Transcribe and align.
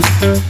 Šéf 0.00 0.49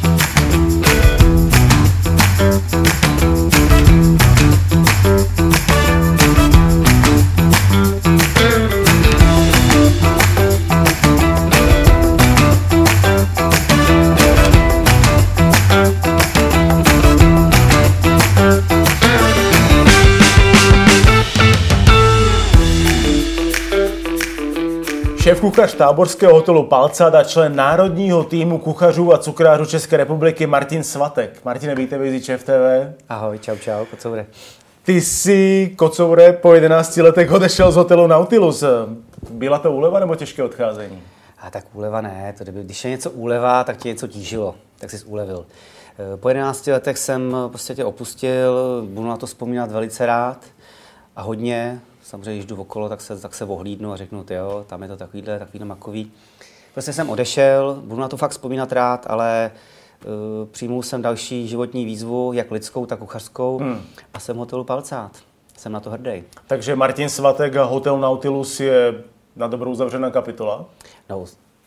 kuchař 25.51 25.75
táborského 25.75 26.35
hotelu 26.35 26.63
Palcad 26.63 27.15
a 27.15 27.25
člen 27.25 27.57
národního 27.57 28.25
týmu 28.25 28.59
kuchařů 28.59 29.15
a 29.15 29.19
cukrářů 29.19 29.67
České 29.67 29.97
republiky 29.97 30.47
Martin 30.47 30.85
Svatek. 30.85 31.45
Martine, 31.45 31.75
vítej 31.75 32.37
v 32.37 32.45
TV. 32.45 32.95
Ahoj, 33.09 33.39
čau, 33.39 33.57
čau, 33.57 33.85
kocoure. 33.91 34.27
Ty 34.83 35.01
jsi, 35.01 35.73
kocoure, 35.77 36.33
po 36.33 36.55
11 36.55 36.97
letech 36.97 37.33
odešel 37.33 37.73
z 37.73 37.77
hotelu 37.77 38.07
Nautilus. 38.07 38.65
Byla 39.31 39.59
to 39.59 39.73
úleva 39.73 40.01
nebo 40.01 40.15
těžké 40.17 40.43
odcházení? 40.43 41.03
A 41.39 41.51
tak 41.51 41.65
úleva 41.73 42.01
ne, 42.01 42.35
to 42.39 42.45
kdyby, 42.45 42.65
když 42.65 42.85
je 42.85 42.91
něco 42.91 43.11
úleva, 43.11 43.65
tak 43.65 43.77
tě 43.77 43.89
něco 43.89 44.07
tížilo, 44.07 44.55
tak 44.79 44.91
jsi 44.91 45.05
ulevil. 45.05 45.47
Po 46.17 46.29
11 46.29 46.67
letech 46.67 46.99
jsem 46.99 47.37
prostě 47.49 47.75
tě 47.75 47.85
opustil, 47.85 48.83
budu 48.89 49.09
na 49.09 49.17
to 49.17 49.27
vzpomínat 49.27 49.71
velice 49.71 50.07
rád 50.07 50.45
a 51.17 51.23
hodně, 51.23 51.81
samozřejmě, 52.11 52.35
když 52.35 52.47
jdu 52.47 52.57
okolo, 52.57 52.89
tak 52.89 53.01
se, 53.01 53.21
tak 53.21 53.35
se 53.35 53.45
ohlídnu 53.45 53.93
a 53.93 53.97
řeknu, 53.97 54.25
jo, 54.31 54.65
tam 54.69 54.83
je 54.83 54.89
to 54.89 54.97
takovýhle, 54.97 55.39
takovýhle 55.39 55.67
makový. 55.67 56.13
Prostě 56.73 56.93
jsem 56.93 57.11
odešel, 57.11 57.83
budu 57.85 58.01
na 58.01 58.09
to 58.09 58.17
fakt 58.17 58.31
vzpomínat 58.31 58.73
rád, 58.73 59.07
ale 59.09 59.51
uh, 60.05 60.49
přijmul 60.49 60.83
jsem 60.83 61.03
další 61.03 61.49
životní 61.49 61.85
výzvu, 61.85 62.33
jak 62.33 62.51
lidskou, 62.51 62.87
tak 62.87 62.99
kuchařskou 62.99 63.59
hmm. 63.59 63.83
a 64.15 64.21
jsem 64.21 64.37
hotelu 64.37 64.65
Palcát. 64.65 65.13
Jsem 65.57 65.73
na 65.73 65.81
to 65.81 65.91
hrdý. 65.91 66.25
Takže 66.47 66.77
Martin 66.77 67.09
Svatek 67.09 67.57
a 67.57 67.65
hotel 67.65 67.99
Nautilus 67.99 68.61
je 68.61 69.05
na 69.37 69.47
dobrou 69.47 69.75
zavřená 69.75 70.11
kapitola? 70.11 70.65
No, 71.11 71.25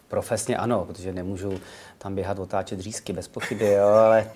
profesně 0.07 0.57
ano, 0.57 0.85
protože 0.85 1.13
nemůžu 1.13 1.53
tam 1.97 2.15
běhat, 2.15 2.39
otáčet 2.39 2.79
řízky 2.79 3.13
bez 3.13 3.27
pochyby, 3.27 3.71
jo, 3.71 3.87
ale 3.87 4.31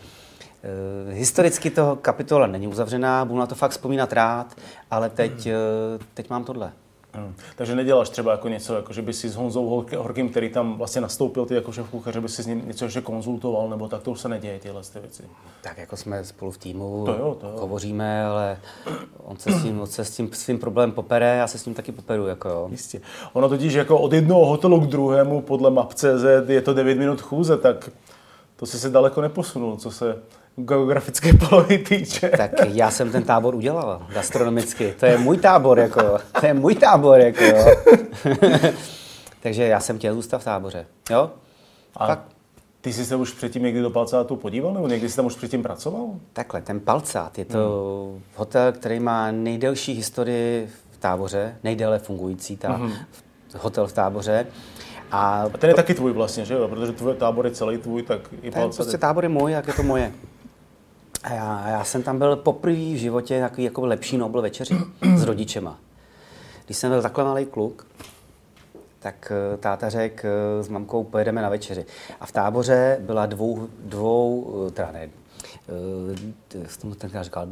historicky 1.10 1.70
to 1.70 1.98
kapitola 2.02 2.48
není 2.48 2.68
uzavřená, 2.68 3.26
budu 3.26 3.40
na 3.40 3.46
to 3.46 3.56
fakt 3.56 3.72
vzpomínat 3.72 4.14
rád, 4.14 4.56
ale 4.92 5.10
teď, 5.10 5.32
uh, 5.32 5.52
teď 6.14 6.30
mám 6.30 6.44
tohle. 6.44 6.72
Hmm. 7.18 7.36
Takže 7.56 7.76
neděláš 7.76 8.10
třeba 8.10 8.32
jako 8.32 8.48
něco, 8.48 8.76
jako 8.76 8.94
že 8.94 9.02
by 9.02 9.14
si 9.14 9.30
s 9.30 9.36
Honzou 9.36 9.86
Horkým, 9.98 10.30
který 10.30 10.50
tam 10.50 10.78
vlastně 10.78 11.02
nastoupil 11.02 11.46
ty 11.46 11.56
jako 11.56 11.72
šéf 11.72 11.90
kuchař, 11.90 12.14
že 12.14 12.22
by 12.22 12.30
si 12.30 12.44
s 12.44 12.46
ním 12.46 12.68
něco 12.68 12.86
ještě 12.86 13.02
konzultoval, 13.02 13.70
nebo 13.70 13.88
tak 13.88 14.02
to 14.02 14.12
už 14.12 14.20
se 14.20 14.30
neděje 14.30 14.60
tyhle 14.60 14.82
ty 14.94 15.00
věci. 15.00 15.24
Tak 15.62 15.78
jako 15.78 15.98
jsme 15.98 16.24
spolu 16.24 16.52
v 16.52 16.58
týmu, 16.58 17.06
to 17.06 17.12
jo, 17.12 17.38
to 17.42 17.48
jo. 17.48 17.58
hovoříme, 17.60 18.26
ale 18.26 18.60
on 19.24 19.38
se 19.38 19.52
s 19.52 19.64
tím, 19.64 19.82
on 19.82 19.88
se 19.88 20.06
s 20.06 20.16
tím 20.16 20.30
svým 20.34 20.60
problémem 20.60 20.92
popere, 20.92 21.38
já 21.38 21.48
se 21.48 21.58
s 21.58 21.66
ním 21.66 21.76
taky 21.76 21.92
poperu. 21.92 22.28
Jako 22.28 22.50
jo. 22.50 22.68
Jistě. 22.72 23.02
Ono 23.34 23.50
totiž 23.50 23.74
jako 23.74 24.00
od 24.00 24.14
jednoho 24.14 24.46
hotelu 24.46 24.82
k 24.82 24.88
druhému 24.88 25.42
podle 25.42 25.72
map.cz 25.72 26.26
je 26.48 26.62
to 26.62 26.74
9 26.74 26.98
minut 26.98 27.22
chůze, 27.22 27.58
tak 27.58 27.90
to 28.56 28.66
si 28.66 28.80
se 28.80 28.90
daleko 28.90 29.22
neposunul, 29.22 29.78
co 29.78 29.92
se 29.92 30.22
geografické 30.58 31.34
polohy 31.50 31.78
týče. 31.78 32.30
Tak 32.30 32.52
já 32.66 32.92
jsem 32.92 33.12
ten 33.12 33.24
tábor 33.24 33.56
udělal 33.56 34.08
gastronomicky. 34.14 34.96
To 35.00 35.06
je 35.06 35.18
můj 35.18 35.38
tábor, 35.38 35.80
jako. 35.80 36.02
To 36.40 36.46
je 36.46 36.54
můj 36.54 36.76
tábor, 36.76 37.20
jako. 37.20 37.44
Takže 39.42 39.64
já 39.64 39.80
jsem 39.80 39.98
chtěl 39.98 40.16
zůstat 40.16 40.38
v 40.38 40.44
táboře. 40.44 40.86
Jo? 41.10 41.32
A 41.96 42.08
Fakt. 42.08 42.26
ty 42.82 42.94
jsi 42.94 43.06
se 43.06 43.16
už 43.16 43.32
předtím 43.32 43.64
někdy 43.64 43.82
do 43.82 43.90
Palcátu 43.90 44.36
podíval, 44.36 44.74
nebo 44.74 44.88
někdy 44.88 45.10
jsi 45.10 45.16
tam 45.16 45.26
už 45.26 45.36
předtím 45.36 45.64
pracoval? 45.64 46.08
Takhle, 46.34 46.62
ten 46.62 46.80
Palcát 46.80 47.38
je 47.38 47.46
to 47.46 48.10
hmm. 48.12 48.24
hotel, 48.36 48.72
který 48.72 49.00
má 49.00 49.32
nejdelší 49.32 49.94
historii 49.94 50.70
v 50.92 50.98
táboře, 50.98 51.56
nejdéle 51.64 52.00
fungující 52.00 52.58
ta, 52.58 52.72
hmm. 52.72 52.94
hotel 53.60 53.88
v 53.88 53.94
táboře. 53.94 54.48
A, 55.12 55.42
a 55.54 55.58
ten 55.58 55.70
je 55.70 55.74
to... 55.74 55.82
taky 55.82 55.94
tvůj 55.94 56.14
vlastně, 56.14 56.46
že 56.46 56.54
jo? 56.54 56.68
Protože 56.68 56.92
tvůj 56.92 57.16
tábor 57.16 57.46
je 57.46 57.52
celý 57.52 57.78
tvůj, 57.78 58.04
tak 58.04 58.20
i 58.42 58.52
Palcát. 58.52 58.76
Prostě 58.76 58.98
tábor 58.98 59.26
je 59.26 59.30
můj, 59.30 59.52
jak 59.52 59.68
je 59.68 59.74
to 59.74 59.84
moje. 59.84 60.14
A 61.28 61.34
já, 61.34 61.70
já 61.70 61.84
jsem 61.84 62.04
tam 62.04 62.18
byl 62.18 62.36
poprvé 62.36 62.76
v 62.76 62.98
životě 62.98 63.42
takový 63.42 63.64
jako 63.64 63.86
lepší 63.86 64.18
Nobel 64.18 64.42
večeři 64.42 64.78
s 65.16 65.24
rodičema. 65.24 65.80
Když 66.66 66.78
jsem 66.78 66.92
byl 66.92 67.02
takhle 67.02 67.24
malý 67.24 67.46
kluk, 67.46 67.88
tak 69.00 69.32
eh, 69.32 69.58
táta 69.58 69.90
řekl, 69.90 70.28
eh, 70.28 70.64
s 70.64 70.70
mamkou 70.70 71.04
pojedeme 71.04 71.42
na 71.42 71.50
večeři. 71.50 71.86
A 72.20 72.26
v 72.26 72.32
táboře 72.32 72.98
byla 73.00 73.26
dvou, 73.26 73.68
dvou 73.80 74.54
eh, 74.68 74.72
teda 74.72 74.92
ne, 74.92 75.10
jsem 76.68 76.94
tenkrát 76.94 77.24
říkal, 77.24 77.48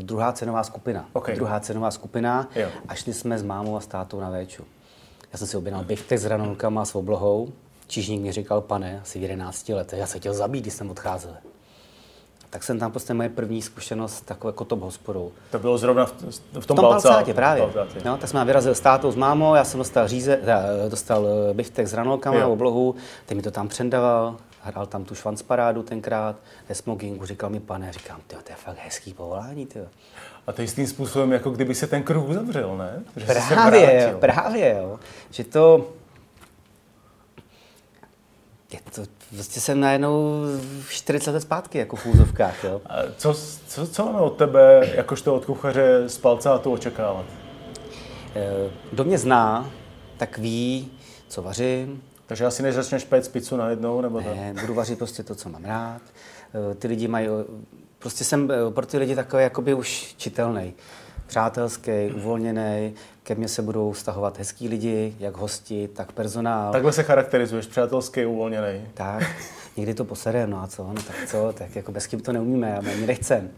druhá 0.00 0.32
cenová 0.32 0.62
skupina. 0.62 1.08
Okay. 1.12 1.34
Druhá 1.34 1.60
cenová 1.60 1.90
skupina 1.90 2.48
jo. 2.56 2.68
a 2.88 2.94
šli 2.94 3.12
jsme 3.12 3.38
s 3.38 3.42
mámou 3.42 3.76
a 3.76 3.80
s 3.80 3.86
tátou 3.86 4.20
na 4.20 4.30
véču. 4.30 4.64
Já 5.32 5.38
jsem 5.38 5.46
si 5.46 5.56
objednal 5.56 5.84
biftek 5.84 6.18
s 6.18 6.24
ranolkama 6.24 6.82
a 6.82 6.84
s 6.84 6.94
oblohou. 6.94 7.48
Čížník 7.86 8.22
mi 8.22 8.32
říkal, 8.32 8.60
pane, 8.60 9.00
asi 9.02 9.18
v 9.18 9.22
11 9.22 9.68
letech, 9.68 9.98
já 9.98 10.06
se 10.06 10.18
chtěl 10.18 10.34
zabít, 10.34 10.64
když 10.64 10.74
jsem 10.74 10.90
odcházel 10.90 11.36
tak 12.50 12.62
jsem 12.62 12.78
tam 12.78 12.90
prostě 12.90 13.14
moje 13.14 13.28
první 13.28 13.62
zkušenost 13.62 14.20
takovou 14.20 14.48
jako 14.48 14.64
top 14.64 14.80
hospodou. 14.80 15.32
To 15.50 15.58
bylo 15.58 15.78
zrovna 15.78 16.06
v, 16.06 16.12
v 16.12 16.40
tom, 16.52 16.62
v 16.62 16.66
tom 16.66 16.76
palcátě, 16.76 17.34
právě. 17.34 17.62
Palcátě. 17.62 18.00
No, 18.04 18.16
tak 18.16 18.30
jsme 18.30 18.44
vyrazil 18.44 18.74
s 18.74 18.80
tátou, 18.80 19.10
s 19.10 19.16
mámou, 19.16 19.54
já 19.54 19.64
jsem 19.64 19.78
dostal 19.78 20.08
říze, 20.08 20.40
dostal 20.88 21.26
eh, 21.50 21.54
biftek 21.54 21.86
s 21.86 21.94
ranolkama, 21.94 22.46
oblohu, 22.46 22.94
ten 23.26 23.36
mi 23.36 23.42
to 23.42 23.50
tam 23.50 23.68
přendaval, 23.68 24.36
hrál 24.62 24.86
tam 24.86 25.04
tu 25.04 25.14
švancparádu 25.14 25.82
tenkrát, 25.82 26.36
ve 26.68 26.74
smokingu, 26.74 27.26
říkal 27.26 27.50
mi 27.50 27.60
pane, 27.60 27.92
říkám, 27.92 28.20
to 28.26 28.36
je 28.36 28.56
fakt 28.56 28.78
hezký 28.84 29.14
povolání, 29.14 29.66
tyjo. 29.66 29.86
A 30.46 30.52
to 30.52 30.62
jistým 30.62 30.86
způsobem, 30.86 31.32
jako 31.32 31.50
kdyby 31.50 31.74
se 31.74 31.86
ten 31.86 32.02
kruh 32.02 32.28
uzavřel, 32.28 32.76
ne? 32.76 33.02
Že 33.16 33.26
právě, 33.48 34.08
jo, 34.12 34.18
právě, 34.18 34.76
jo. 34.82 35.00
Že 35.30 35.44
to, 35.44 35.88
je 38.72 38.78
to, 38.94 39.02
prostě 39.34 39.60
jsem 39.60 39.80
najednou 39.80 40.44
40 40.88 41.30
let 41.30 41.40
zpátky, 41.40 41.78
jako 41.78 41.96
v 41.96 42.06
úzovkách, 42.06 42.64
jo. 42.64 42.80
A 42.86 42.96
co, 43.16 43.34
co, 43.68 43.86
co 43.86 44.04
máme 44.06 44.18
od 44.18 44.36
tebe, 44.36 44.90
jakožto 44.94 45.34
od 45.34 45.44
kuchaře 45.44 46.08
z 46.08 46.18
to 46.62 46.72
očekávat? 46.72 47.24
Eh, 48.34 48.70
kdo 48.92 49.04
mě 49.04 49.18
zná, 49.18 49.70
tak 50.16 50.38
ví, 50.38 50.90
co 51.28 51.42
vařím. 51.42 52.02
Takže 52.26 52.46
asi 52.46 52.62
než 52.62 52.74
začneš 52.74 53.04
pét 53.04 53.32
pizzu 53.32 53.56
najednou, 53.56 54.00
nebo 54.00 54.20
tak? 54.20 54.36
Ne, 54.36 54.54
budu 54.60 54.74
vařit 54.74 54.98
prostě 54.98 55.22
to, 55.22 55.34
co 55.34 55.48
mám 55.48 55.64
rád. 55.64 56.02
Eh, 56.70 56.74
ty 56.74 56.88
lidi 56.88 57.08
mají, 57.08 57.28
prostě 57.98 58.24
jsem 58.24 58.50
eh, 58.50 58.70
pro 58.70 58.86
ty 58.86 58.98
lidi 58.98 59.14
takový 59.14 59.42
jakoby 59.42 59.74
už 59.74 60.14
čitelný 60.16 60.74
přátelský, 61.26 62.10
uvolněný, 62.16 62.94
ke 63.30 63.34
mně 63.34 63.48
se 63.48 63.62
budou 63.62 63.94
stahovat 63.94 64.38
hezký 64.38 64.68
lidi, 64.68 65.14
jak 65.18 65.36
hosti, 65.36 65.88
tak 65.88 66.12
personál. 66.12 66.72
Takhle 66.72 66.92
se 66.92 67.02
charakterizuješ, 67.02 67.66
přátelský, 67.66 68.26
uvolněný. 68.26 68.80
Tak, 68.94 69.22
někdy 69.76 69.94
to 69.94 70.04
poserem, 70.04 70.50
no 70.50 70.62
a 70.62 70.66
co, 70.66 70.92
no 70.92 71.02
tak 71.02 71.16
co, 71.26 71.52
tak 71.52 71.76
jako 71.76 71.92
bez 71.92 72.06
kým 72.06 72.20
to 72.20 72.32
neumíme, 72.32 72.78
a 72.78 72.80
my 72.80 73.06
nechcem. 73.06 73.50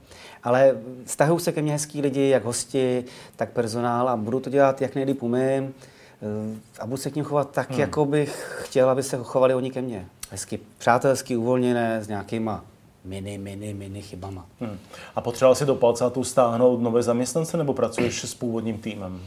Ale 0.42 0.76
stahují 1.06 1.40
se 1.40 1.52
ke 1.52 1.62
mně 1.62 1.72
hezký 1.72 2.00
lidi, 2.00 2.28
jak 2.28 2.44
hosti, 2.44 3.04
tak 3.36 3.50
personál 3.50 4.08
a 4.08 4.16
budu 4.16 4.40
to 4.40 4.50
dělat, 4.50 4.82
jak 4.82 4.94
nejlíp 4.94 5.22
umím 5.22 5.74
eh, 6.22 6.58
a 6.78 6.86
budu 6.86 6.96
se 6.96 7.10
k 7.10 7.14
ním 7.14 7.24
chovat 7.24 7.50
tak, 7.50 7.70
hmm. 7.70 7.80
jako 7.80 8.04
bych 8.04 8.60
chtěl, 8.62 8.90
aby 8.90 9.02
se 9.02 9.18
chovali 9.22 9.54
oni 9.54 9.70
ke 9.70 9.82
mně. 9.82 10.06
Hezky 10.30 10.60
přátelský, 10.78 11.36
uvolněné, 11.36 12.04
s 12.04 12.08
nějakýma 12.08 12.64
mini, 13.04 13.38
mini, 13.38 13.74
mini 13.74 14.02
chybama. 14.02 14.46
Hmm. 14.60 14.78
A 15.16 15.20
potřeboval 15.20 15.54
si 15.54 15.66
do 15.66 15.74
Palcátu 15.74 16.24
stáhnout 16.24 16.80
nové 16.80 17.02
zaměstnance 17.02 17.56
nebo 17.56 17.74
pracuješ 17.74 18.24
s 18.24 18.34
původním 18.34 18.78
týmem? 18.78 19.20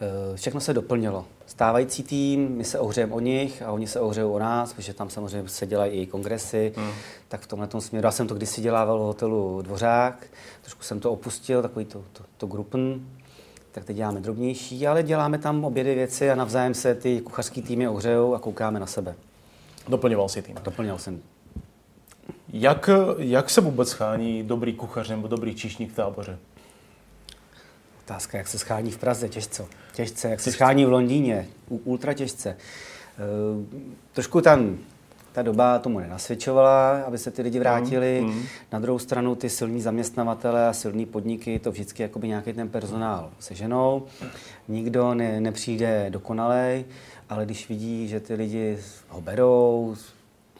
Eh, 0.00 0.36
všechno 0.36 0.60
se 0.60 0.74
doplnilo. 0.74 1.24
Stávající 1.46 2.02
tým, 2.02 2.48
my 2.48 2.64
se 2.64 2.78
ohřejeme 2.78 3.12
o 3.12 3.20
nich 3.20 3.62
a 3.62 3.72
oni 3.72 3.86
se 3.86 4.00
ohřejou 4.00 4.32
o 4.32 4.38
nás, 4.38 4.72
protože 4.72 4.94
tam 4.94 5.10
samozřejmě 5.10 5.48
se 5.48 5.66
dělají 5.66 5.92
i 5.92 6.06
kongresy, 6.06 6.72
hmm. 6.76 6.90
tak 7.28 7.40
v 7.40 7.46
tomhle 7.46 7.68
směru. 7.78 8.06
Já 8.06 8.10
jsem 8.10 8.28
to 8.28 8.34
kdysi 8.34 8.60
dělával 8.60 8.98
v 8.98 9.02
hotelu 9.02 9.62
Dvořák, 9.62 10.26
trošku 10.60 10.82
jsem 10.82 11.00
to 11.00 11.12
opustil, 11.12 11.62
takový 11.62 11.84
to, 11.84 12.04
to, 12.12 12.24
to 12.36 12.46
grupen, 12.46 13.00
tak 13.72 13.84
teď 13.84 13.96
děláme 13.96 14.20
drobnější, 14.20 14.86
ale 14.86 15.02
děláme 15.02 15.38
tam 15.38 15.64
obě 15.64 15.82
dvě 15.82 15.94
věci 15.94 16.30
a 16.30 16.34
navzájem 16.34 16.74
se 16.74 16.94
ty 16.94 17.20
kuchařský 17.20 17.62
týmy 17.62 17.88
ohřejou 17.88 18.34
a 18.34 18.38
koukáme 18.38 18.80
na 18.80 18.86
sebe. 18.86 19.14
Doplňoval 19.88 20.28
si 20.28 20.42
tým. 20.42 20.56
Doplňoval 20.64 20.98
jsem. 20.98 21.20
Jak, 22.52 22.90
jak 23.18 23.50
se 23.50 23.60
vůbec 23.60 23.88
schání 23.88 24.42
dobrý 24.42 24.74
kuchař 24.74 25.08
nebo 25.08 25.28
dobrý 25.28 25.54
číšník 25.54 25.92
v 25.92 25.96
táboře? 25.96 26.38
Otázka, 28.04 28.38
jak 28.38 28.48
se 28.48 28.58
schání 28.58 28.90
v 28.90 28.98
Praze, 28.98 29.28
těžce. 29.28 29.66
Těžce, 29.92 30.28
jak 30.28 30.40
se 30.40 30.52
schání 30.52 30.84
v 30.84 30.92
Londýně, 30.92 31.48
ultra 31.68 32.14
těžce. 32.14 32.50
E, 32.50 32.56
trošku 34.12 34.40
tam 34.40 34.78
ta 35.32 35.42
doba 35.42 35.78
tomu 35.78 35.98
nenasvědčovala, 35.98 37.02
aby 37.06 37.18
se 37.18 37.30
ty 37.30 37.42
lidi 37.42 37.58
vrátili. 37.58 38.20
Mm, 38.20 38.34
mm. 38.34 38.42
Na 38.72 38.78
druhou 38.78 38.98
stranu 38.98 39.34
ty 39.34 39.50
silní 39.50 39.80
zaměstnavatele 39.80 40.68
a 40.68 40.72
silní 40.72 41.06
podniky 41.06 41.58
to 41.58 41.72
vždycky 41.72 42.02
jakoby 42.02 42.28
nějaký 42.28 42.52
ten 42.52 42.68
personál 42.68 43.30
seženou. 43.38 44.06
Nikdo 44.68 45.14
ne, 45.14 45.40
nepřijde 45.40 46.06
dokonalej, 46.10 46.84
ale 47.28 47.44
když 47.44 47.68
vidí, 47.68 48.08
že 48.08 48.20
ty 48.20 48.34
lidi 48.34 48.78
ho 49.08 49.20
berou, 49.20 49.96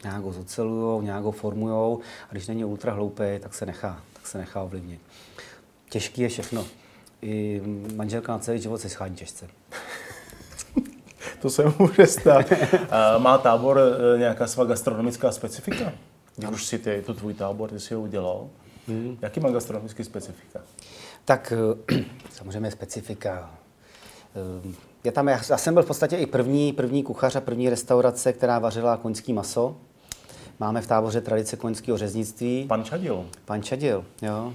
nějak 0.03 0.21
ho 0.21 0.33
zocelujou, 0.33 1.01
nějak 1.01 1.23
ho 1.23 1.31
formujou 1.31 1.99
a 2.29 2.31
když 2.31 2.47
není 2.47 2.65
ultra 2.65 2.93
hloupý, 2.93 3.23
tak 3.39 3.53
se 3.53 3.65
nechá, 3.65 4.01
tak 4.13 4.27
se 4.27 4.37
nechá 4.37 4.61
ovlivnit. 4.61 5.01
Těžký 5.89 6.21
je 6.21 6.29
všechno. 6.29 6.65
I 7.25 7.61
manželka 7.95 8.31
na 8.31 8.39
celý 8.39 8.61
život 8.61 8.81
se 8.81 8.89
schání 8.89 9.15
těžce. 9.15 9.47
to 11.41 11.49
se 11.49 11.63
může 11.79 12.07
stát. 12.07 12.45
Má 13.17 13.37
tábor 13.37 13.79
e, 13.79 14.19
nějaká 14.19 14.47
svá 14.47 14.65
gastronomická 14.65 15.31
specifika? 15.31 15.91
Když 16.35 16.51
už 16.51 16.65
si 16.65 16.79
ty, 16.79 17.03
to 17.05 17.13
tvůj 17.13 17.33
tábor, 17.33 17.69
ty 17.69 17.79
si 17.79 17.93
ho 17.93 18.01
udělal. 18.01 18.49
Hmm. 18.87 19.17
Jaký 19.21 19.39
má 19.39 19.49
gastronomický 19.49 20.03
specifika? 20.03 20.59
Tak 21.25 21.53
e, 21.91 21.95
samozřejmě 22.31 22.71
specifika. 22.71 23.51
Je 25.03 25.11
tam, 25.11 25.27
já, 25.27 25.41
já 25.49 25.57
jsem 25.57 25.73
byl 25.73 25.83
v 25.83 25.87
podstatě 25.87 26.15
i 26.15 26.25
první, 26.25 26.73
první 26.73 27.03
kuchař 27.03 27.35
a 27.35 27.41
první 27.41 27.69
restaurace, 27.69 28.33
která 28.33 28.59
vařila 28.59 28.97
koňský 28.97 29.33
maso. 29.33 29.75
Máme 30.59 30.81
v 30.81 30.87
táboře 30.87 31.21
tradice 31.21 31.57
koňského 31.57 31.97
řeznictví. 31.97 32.65
Pan 32.67 32.83
Čadil. 32.83 33.25
Pan 33.45 33.63
Čadil, 33.63 34.05
jo. 34.21 34.53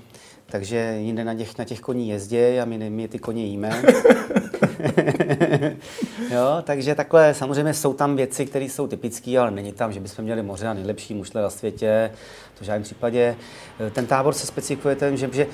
Takže 0.51 0.97
jinde 0.99 1.25
na 1.25 1.35
těch, 1.35 1.59
na 1.59 1.65
těch 1.65 1.81
koní 1.81 2.09
jezdí 2.09 2.61
a 2.61 2.65
my, 2.65 2.91
my 2.91 3.09
ty 3.09 3.19
koně 3.19 3.45
jíme. 3.45 3.83
jo, 6.31 6.63
takže 6.65 6.95
takhle 6.95 7.35
samozřejmě 7.35 7.75
jsou 7.75 7.93
tam 7.93 8.17
věci, 8.17 8.47
které 8.47 8.65
jsou 8.65 8.87
typické, 8.87 9.39
ale 9.39 9.51
není 9.51 9.73
tam, 9.73 9.93
že 9.93 10.01
bychom 10.01 10.25
měli 10.25 10.43
moře 10.43 10.67
a 10.67 10.75
nejlepší 10.75 11.15
mušle 11.15 11.43
na 11.43 11.51
světě. 11.51 12.13
To 12.59 12.65
v 12.65 12.67
žádném 12.67 12.83
případě. 12.83 13.37
Ten 13.93 14.07
tábor 14.07 14.35
se 14.35 14.47
specifikuje 14.47 14.97
tím, 14.97 15.17
že, 15.17 15.31
že 15.33 15.47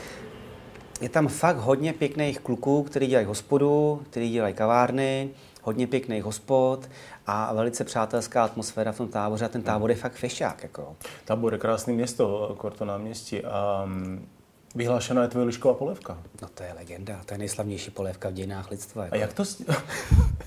je 1.01 1.09
tam 1.09 1.29
fakt 1.29 1.57
hodně 1.57 1.93
pěkných 1.93 2.41
kluků, 2.41 2.83
kteří 2.83 3.07
dělají 3.07 3.27
hospodu, 3.27 4.03
kteří 4.11 4.31
dělají 4.31 4.55
kavárny, 4.55 5.31
hodně 5.63 5.87
pěkných 5.87 6.25
hospod 6.25 6.89
a 7.27 7.55
velice 7.55 7.85
přátelská 7.85 8.45
atmosféra 8.45 8.93
v 8.93 8.97
tom 8.97 9.09
táboře 9.09 9.45
a 9.45 9.49
ten 9.49 9.63
tábor 9.63 9.91
je 9.91 9.97
fakt 9.97 10.13
fešák. 10.13 10.63
Jako. 10.63 10.97
Tábor 11.25 11.53
je 11.53 11.59
krásné 11.59 11.93
město, 11.93 12.55
Korto 12.59 12.85
náměstí 12.85 13.45
a 13.45 13.83
mm, 13.87 14.29
Vyhlášená 14.77 15.23
je 15.23 15.29
tvoje 15.29 15.47
lišková 15.47 15.75
polévka. 15.75 16.19
No 16.43 16.49
to 16.55 16.63
je 16.63 16.73
legenda, 16.79 17.21
to 17.27 17.35
je 17.35 17.39
nejslavnější 17.39 17.91
polévka 17.91 18.29
v 18.29 18.33
dějinách 18.33 18.71
lidstva. 18.71 19.05
Jako. 19.05 19.15
A 19.15 19.19
jak 19.19 19.33
to 19.33 19.45
s... 19.45 19.63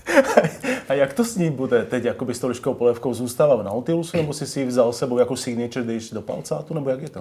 a 0.88 0.94
jak 0.94 1.12
to 1.12 1.24
s 1.24 1.36
ní 1.36 1.50
bude? 1.50 1.84
Teď 1.84 2.04
jakoby 2.04 2.34
s 2.34 2.38
tou 2.38 2.48
liškovou 2.48 2.74
polévkou 2.74 3.14
zůstává 3.14 3.56
v 3.56 3.62
Nautilusu, 3.62 4.16
nebo 4.16 4.32
jsi 4.32 4.46
si 4.46 4.60
ji 4.60 4.66
vzal 4.66 4.92
sebou 4.92 5.18
jako 5.18 5.36
signature 5.36 5.86
dish 5.86 6.12
do 6.12 6.22
palcátu, 6.22 6.74
nebo 6.74 6.90
jak 6.90 7.02
je 7.02 7.08
to? 7.08 7.20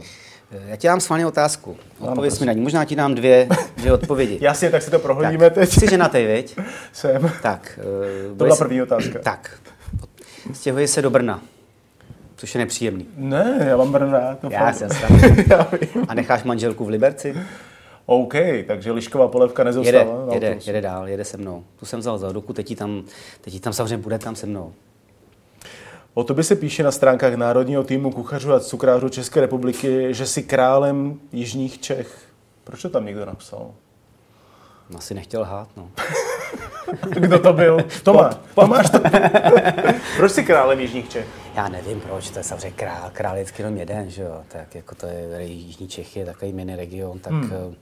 Já 0.52 0.76
ti 0.76 0.88
dám 0.88 1.00
schválně 1.00 1.28
otázku. 1.28 1.78
Odpověď 2.00 2.40
mi 2.40 2.46
na 2.46 2.54
ní. 2.54 2.62
Možná 2.62 2.86
ti 2.86 2.96
dám 2.96 3.16
dvě, 3.16 3.48
dvě 3.78 3.94
odpovědi. 3.94 4.38
Jasně, 4.42 4.70
tak 4.70 4.82
si 4.82 4.92
to 4.92 5.00
prohodíme 5.00 5.50
teď. 5.50 5.70
Jsi 5.70 5.88
ženatý, 5.90 6.26
viď? 6.26 6.58
Jsem. 6.94 7.32
Tak. 7.42 7.80
Uh, 7.84 8.38
to 8.38 8.44
byla 8.44 8.56
první 8.56 8.82
otázka. 8.82 9.20
Tak. 9.20 9.60
Stěhuje 10.54 10.88
se 10.88 11.02
do 11.02 11.10
Brna 11.10 11.42
což 12.40 12.56
je 12.56 12.60
nepříjemný. 12.60 13.08
Ne, 13.18 13.66
já 13.70 13.78
mám 13.78 13.96
rád. 13.96 14.40
Já 14.50 14.74
jsem 14.74 14.90
A 16.08 16.14
necháš 16.14 16.44
manželku 16.44 16.86
v 16.86 16.90
Liberci? 16.90 17.36
OK, 18.06 18.34
takže 18.68 18.92
lišková 18.92 19.28
polevka 19.28 19.64
nezůstává. 19.64 20.34
Jede, 20.34 20.48
jede, 20.48 20.62
jede 20.66 20.82
dál, 20.82 21.08
jede 21.08 21.26
se 21.26 21.38
mnou. 21.38 21.64
Tu 21.80 21.86
jsem 21.86 22.00
vzal 22.00 22.18
za 22.18 22.32
ruku, 22.32 22.54
teď 22.54 22.78
tam, 22.78 23.04
teď 23.42 23.60
tam 23.60 23.74
samozřejmě 23.74 23.98
bude 23.98 24.20
tam 24.20 24.36
se 24.36 24.46
mnou. 24.46 24.74
O 26.14 26.24
tobě 26.24 26.44
se 26.44 26.56
píše 26.56 26.84
na 26.84 26.92
stránkách 26.92 27.34
Národního 27.34 27.84
týmu 27.84 28.12
kuchařů 28.12 28.54
a 28.54 28.60
cukrářů 28.60 29.10
České 29.10 29.42
republiky, 29.42 30.14
že 30.14 30.26
jsi 30.26 30.44
králem 30.44 31.20
jižních 31.32 31.82
Čech. 31.82 32.18
Proč 32.64 32.82
to 32.82 32.90
tam 32.90 33.06
někdo 33.06 33.26
napsal? 33.26 33.72
Asi 34.98 35.14
nechtěl 35.14 35.44
hát, 35.44 35.68
no. 35.78 35.90
Kdo 37.10 37.40
to 37.40 37.54
byl? 37.54 37.78
Tomáš. 38.04 38.36
Tomáš 38.56 38.90
to... 38.90 39.00
proč 40.18 40.32
jsi 40.32 40.44
králem 40.44 40.80
Jižních 40.80 41.10
Čech? 41.10 41.28
Já 41.60 41.70
nevím 41.70 42.02
proč, 42.02 42.30
to 42.30 42.40
je 42.40 42.44
samozřejmě 42.44 42.72
král, 42.72 43.10
král 43.14 43.38
je 43.38 43.46
jenom 43.58 43.78
jeden, 43.78 44.10
že 44.10 44.22
jo. 44.22 44.44
Tak 44.48 44.76
jako 44.76 44.96
to 44.96 45.06
je 45.06 45.44
Jižní 45.44 45.88
Čechy, 45.88 46.26
takový 46.26 46.54
mini 46.54 46.76
region, 46.76 47.20
tak... 47.20 47.34
Hmm. 47.34 47.52
Eh, 47.54 47.76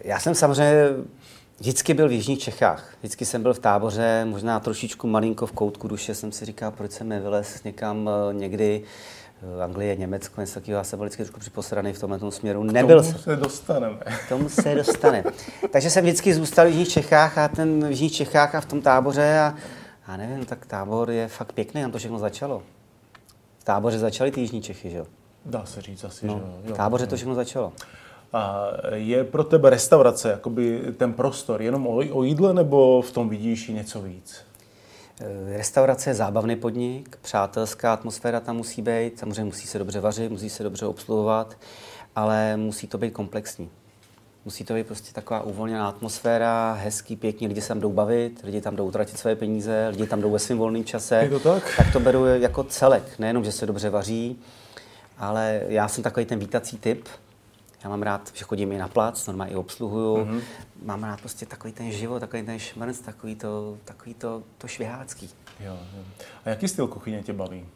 já 0.00 0.20
jsem 0.20 0.34
samozřejmě 0.34 0.88
vždycky 1.58 1.94
byl 1.94 2.08
v 2.08 2.12
Jižních 2.12 2.38
Čechách. 2.38 2.94
Vždycky 2.98 3.24
jsem 3.24 3.42
byl 3.42 3.54
v 3.54 3.58
táboře, 3.58 4.24
možná 4.24 4.60
trošičku 4.60 5.06
malinko 5.06 5.46
v 5.46 5.52
koutku 5.52 5.88
duše 5.88 6.14
jsem 6.14 6.32
si 6.32 6.44
říkal, 6.44 6.70
proč 6.70 6.92
jsem 6.92 7.08
nevylez 7.08 7.64
někam 7.64 8.10
eh, 8.10 8.34
někdy 8.34 8.82
Anglie, 9.64 9.96
Německo, 9.96 10.40
něco 10.40 10.54
takového, 10.54 10.78
já 10.78 10.84
jsem 10.84 10.98
byl 10.98 11.06
vždycky 11.06 11.22
trošku 11.22 11.40
připosraný 11.40 11.92
v 11.92 12.00
tomhle 12.00 12.32
směru. 12.32 12.62
Nebyl 12.62 13.02
tomu 13.02 13.18
se 13.18 13.36
dostaneme. 13.36 13.98
K 14.26 14.28
tomu 14.28 14.48
se 14.48 14.74
dostane. 14.74 15.24
Takže 15.70 15.90
jsem 15.90 16.04
vždycky 16.04 16.34
zůstal 16.34 16.66
v 16.66 16.68
Jižních 16.68 16.88
Čechách 16.88 17.38
a 17.38 17.48
ten 17.48 17.86
v 17.86 17.90
Jižních 17.90 18.12
Čechách 18.12 18.54
a 18.54 18.60
v 18.60 18.66
tom 18.66 18.82
táboře 18.82 19.38
a, 19.38 19.54
a 20.12 20.16
nevím, 20.16 20.44
tak 20.44 20.66
tábor 20.66 21.10
je 21.10 21.28
fakt 21.28 21.52
pěkný, 21.52 21.82
tam 21.82 21.92
to 21.92 21.98
všechno 21.98 22.18
začalo. 22.18 22.62
V 23.58 23.64
táboře 23.64 23.98
začaly 23.98 24.30
ty 24.30 24.40
Jižní 24.40 24.62
Čechy, 24.62 24.90
že 24.90 24.96
jo? 24.96 25.06
Dá 25.46 25.64
se 25.64 25.82
říct 25.82 26.04
asi, 26.04 26.26
no, 26.26 26.42
že 26.62 26.68
jo. 26.68 26.74
V 26.74 26.76
táboře 26.76 27.06
to 27.06 27.16
všechno 27.16 27.34
začalo. 27.34 27.72
A 28.32 28.66
je 28.94 29.24
pro 29.24 29.44
tebe 29.44 29.70
restaurace, 29.70 30.30
jakoby 30.30 30.82
ten 30.96 31.12
prostor, 31.12 31.62
jenom 31.62 31.86
o, 31.86 31.96
o 31.96 32.22
jídle, 32.22 32.54
nebo 32.54 33.02
v 33.02 33.12
tom 33.12 33.28
vidíš 33.28 33.68
něco 33.68 34.02
víc? 34.02 34.44
Eh, 35.20 35.56
restaurace 35.56 36.10
je 36.10 36.14
zábavný 36.14 36.56
podnik, 36.56 37.18
přátelská 37.22 37.92
atmosféra 37.92 38.40
tam 38.40 38.56
musí 38.56 38.82
být, 38.82 39.18
samozřejmě 39.18 39.44
musí 39.44 39.66
se 39.66 39.78
dobře 39.78 40.00
vařit, 40.00 40.32
musí 40.32 40.50
se 40.50 40.62
dobře 40.62 40.86
obsluhovat, 40.86 41.58
ale 42.16 42.56
musí 42.56 42.86
to 42.86 42.98
být 42.98 43.10
komplexní. 43.10 43.70
Musí 44.44 44.64
to 44.64 44.74
být 44.74 44.86
prostě 44.86 45.12
taková 45.12 45.40
uvolněná 45.40 45.88
atmosféra, 45.88 46.72
hezký, 46.72 47.16
pěkný, 47.16 47.48
lidi 47.48 47.60
se 47.60 47.68
tam 47.68 47.80
jdou 47.80 47.92
bavit, 47.92 48.40
lidi 48.44 48.60
tam 48.60 48.76
jdou 48.76 48.86
utratit 48.86 49.18
své 49.18 49.36
peníze, 49.36 49.88
lidi 49.90 50.06
tam 50.06 50.20
jdou 50.20 50.30
ve 50.30 50.38
svém 50.38 50.58
volném 50.58 50.84
čase. 50.84 51.16
Je 51.16 51.30
to 51.30 51.40
tak? 51.40 51.76
Tak 51.76 51.92
to 51.92 52.00
beru 52.00 52.26
jako 52.26 52.64
celek, 52.64 53.18
nejenom, 53.18 53.44
že 53.44 53.52
se 53.52 53.66
dobře 53.66 53.90
vaří, 53.90 54.38
ale 55.18 55.60
já 55.68 55.88
jsem 55.88 56.04
takový 56.04 56.26
ten 56.26 56.38
vítací 56.38 56.78
typ, 56.78 57.08
já 57.84 57.90
mám 57.90 58.02
rád, 58.02 58.30
že 58.34 58.44
chodím 58.44 58.72
i 58.72 58.78
na 58.78 58.88
plac, 58.88 59.26
normálně 59.26 59.52
i 59.52 59.56
obsluhuju. 59.56 60.16
Mm-hmm. 60.16 60.40
Mám 60.84 61.04
rád 61.04 61.20
prostě 61.20 61.46
takový 61.46 61.72
ten 61.72 61.90
život, 61.90 62.20
takový 62.20 62.42
ten 62.42 62.58
šmrnc, 62.58 63.00
takový 63.00 63.34
to, 63.34 63.76
takový 63.84 64.14
to, 64.14 64.42
to 64.58 64.68
švihácký. 64.68 65.30
Jo, 65.60 65.78
jo. 65.96 66.02
A 66.44 66.48
jaký 66.48 66.68
styl 66.68 66.86
kuchyně 66.86 67.22
tě 67.22 67.32
baví? 67.32 67.66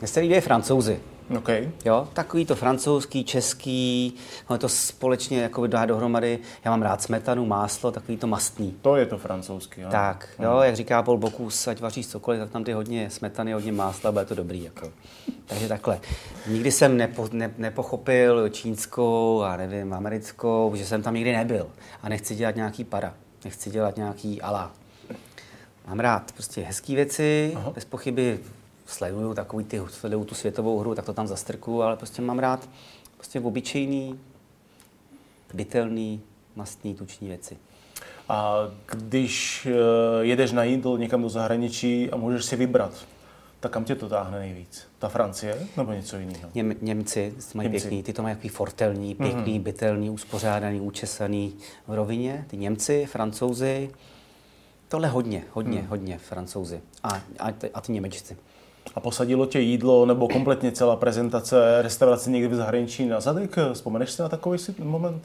Mně 0.00 0.08
se 0.08 0.20
líbí 0.20 0.40
francouzi. 0.40 1.00
Okay. 1.36 1.70
Jo, 1.84 2.08
takový 2.12 2.46
to 2.46 2.54
francouzský, 2.54 3.24
český, 3.24 4.14
no 4.50 4.58
to 4.58 4.68
společně 4.68 5.42
jako 5.42 5.66
dá 5.66 5.86
dohromady. 5.86 6.38
Já 6.64 6.70
mám 6.70 6.82
rád 6.82 7.02
smetanu, 7.02 7.46
máslo, 7.46 7.92
takový 7.92 8.18
to 8.18 8.26
mastný. 8.26 8.76
To 8.82 8.96
je 8.96 9.06
to 9.06 9.18
francouzský, 9.18 9.80
jo? 9.80 9.88
Tak, 9.90 10.28
jo, 10.38 10.50
hmm. 10.50 10.62
jak 10.62 10.76
říká 10.76 11.02
Paul 11.02 11.18
Bokus, 11.18 11.68
ať 11.68 11.80
vaříš 11.80 12.06
cokoliv, 12.06 12.40
tak 12.40 12.50
tam 12.50 12.64
ty 12.64 12.72
hodně 12.72 13.10
smetany, 13.10 13.52
hodně 13.52 13.72
másla, 13.72 14.12
bude 14.12 14.24
to 14.24 14.34
dobrý. 14.34 14.64
Jako. 14.64 14.92
Takže 15.46 15.68
takhle. 15.68 16.00
Nikdy 16.46 16.72
jsem 16.72 16.96
nepo, 16.96 17.28
ne, 17.32 17.54
nepochopil 17.58 18.48
čínskou 18.48 19.42
a 19.42 19.56
nevím, 19.56 19.94
americkou, 19.94 20.72
že 20.76 20.86
jsem 20.86 21.02
tam 21.02 21.14
nikdy 21.14 21.32
nebyl. 21.32 21.66
A 22.02 22.08
nechci 22.08 22.34
dělat 22.34 22.56
nějaký 22.56 22.84
para, 22.84 23.14
nechci 23.44 23.70
dělat 23.70 23.96
nějaký 23.96 24.42
ala. 24.42 24.72
Mám 25.86 26.00
rád 26.00 26.32
prostě 26.32 26.60
hezké 26.60 26.94
věci, 26.94 27.52
Aha. 27.56 27.70
bez 27.74 27.84
pochyby 27.84 28.38
sleduju 28.90 29.34
takový 29.34 29.64
ty, 29.64 29.80
sleduju 29.88 30.24
tu 30.24 30.34
světovou 30.34 30.78
hru, 30.78 30.94
tak 30.94 31.04
to 31.04 31.12
tam 31.12 31.26
zastrkuju, 31.26 31.82
ale 31.82 31.96
prostě 31.96 32.22
mám 32.22 32.38
rád 32.38 32.68
prostě 33.16 33.40
obyčejný, 33.40 34.20
bytelný, 35.54 36.20
mastný, 36.56 36.94
tuční 36.94 37.28
věci. 37.28 37.56
A 38.28 38.54
když 38.86 39.66
eh, 39.66 40.24
jedeš 40.24 40.52
na 40.52 40.64
jídlo 40.64 40.96
někam 40.96 41.22
do 41.22 41.28
zahraničí 41.28 42.10
a 42.10 42.16
můžeš 42.16 42.44
si 42.44 42.56
vybrat, 42.56 42.92
tak 43.60 43.72
kam 43.72 43.84
tě 43.84 43.94
to 43.94 44.08
táhne 44.08 44.38
nejvíc? 44.38 44.86
Ta 44.98 45.08
Francie 45.08 45.66
nebo 45.76 45.92
něco 45.92 46.18
jiného? 46.18 46.50
Něm, 46.54 46.74
Němci 46.80 47.34
mají 47.54 47.68
Němci. 47.68 47.80
pěkný, 47.80 48.02
ty 48.02 48.12
to 48.12 48.22
mají 48.22 48.34
takový 48.34 48.48
fortelní, 48.48 49.14
pěkný, 49.14 49.60
mm-hmm. 49.60 49.62
bytelný, 49.62 50.10
uspořádaný, 50.10 50.80
učesaný 50.80 51.54
v 51.86 51.94
rovině. 51.94 52.44
Ty 52.48 52.56
Němci, 52.56 53.06
Francouzi, 53.06 53.90
tohle 54.88 55.08
hodně, 55.08 55.44
hodně, 55.52 55.80
mm. 55.80 55.86
hodně 55.86 56.18
Francouzi 56.18 56.80
a, 57.02 57.08
a, 57.38 57.52
a 57.74 57.80
ty 57.80 57.92
Němečci 57.92 58.36
a 58.94 59.00
posadilo 59.00 59.46
tě 59.46 59.60
jídlo 59.60 60.06
nebo 60.06 60.28
kompletně 60.28 60.72
celá 60.72 60.96
prezentace 60.96 61.82
restaurace 61.82 62.30
někdy 62.30 62.48
v 62.48 62.54
zahraničí 62.54 63.06
na 63.06 63.20
zadek? 63.20 63.56
Vzpomeneš 63.72 64.10
si 64.10 64.22
na 64.22 64.28
takový 64.28 64.58
moment? 64.78 65.22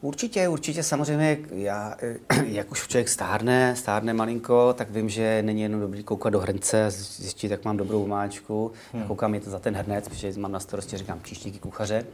Určitě, 0.00 0.48
určitě 0.48 0.82
samozřejmě, 0.82 1.38
já, 1.50 1.94
jak 2.44 2.70
už 2.70 2.88
člověk 2.88 3.08
stárne, 3.08 3.76
stárne 3.76 4.12
malinko, 4.14 4.74
tak 4.78 4.90
vím, 4.90 5.08
že 5.08 5.42
není 5.42 5.62
jenom 5.62 5.80
dobrý 5.80 6.04
koukat 6.04 6.32
do 6.32 6.40
hrnce 6.40 6.86
a 6.86 6.90
zjistit, 6.90 7.50
jak 7.50 7.64
mám 7.64 7.76
dobrou 7.76 8.06
máčku. 8.06 8.72
Hmm. 8.92 9.02
Koukám 9.02 9.34
je 9.34 9.40
to 9.40 9.50
za 9.50 9.58
ten 9.58 9.74
hrnec, 9.74 10.08
protože 10.08 10.32
mám 10.36 10.52
na 10.52 10.60
starosti, 10.60 10.96
říkám, 10.96 11.20
příštíky 11.20 11.58
kuchaře 11.58 12.04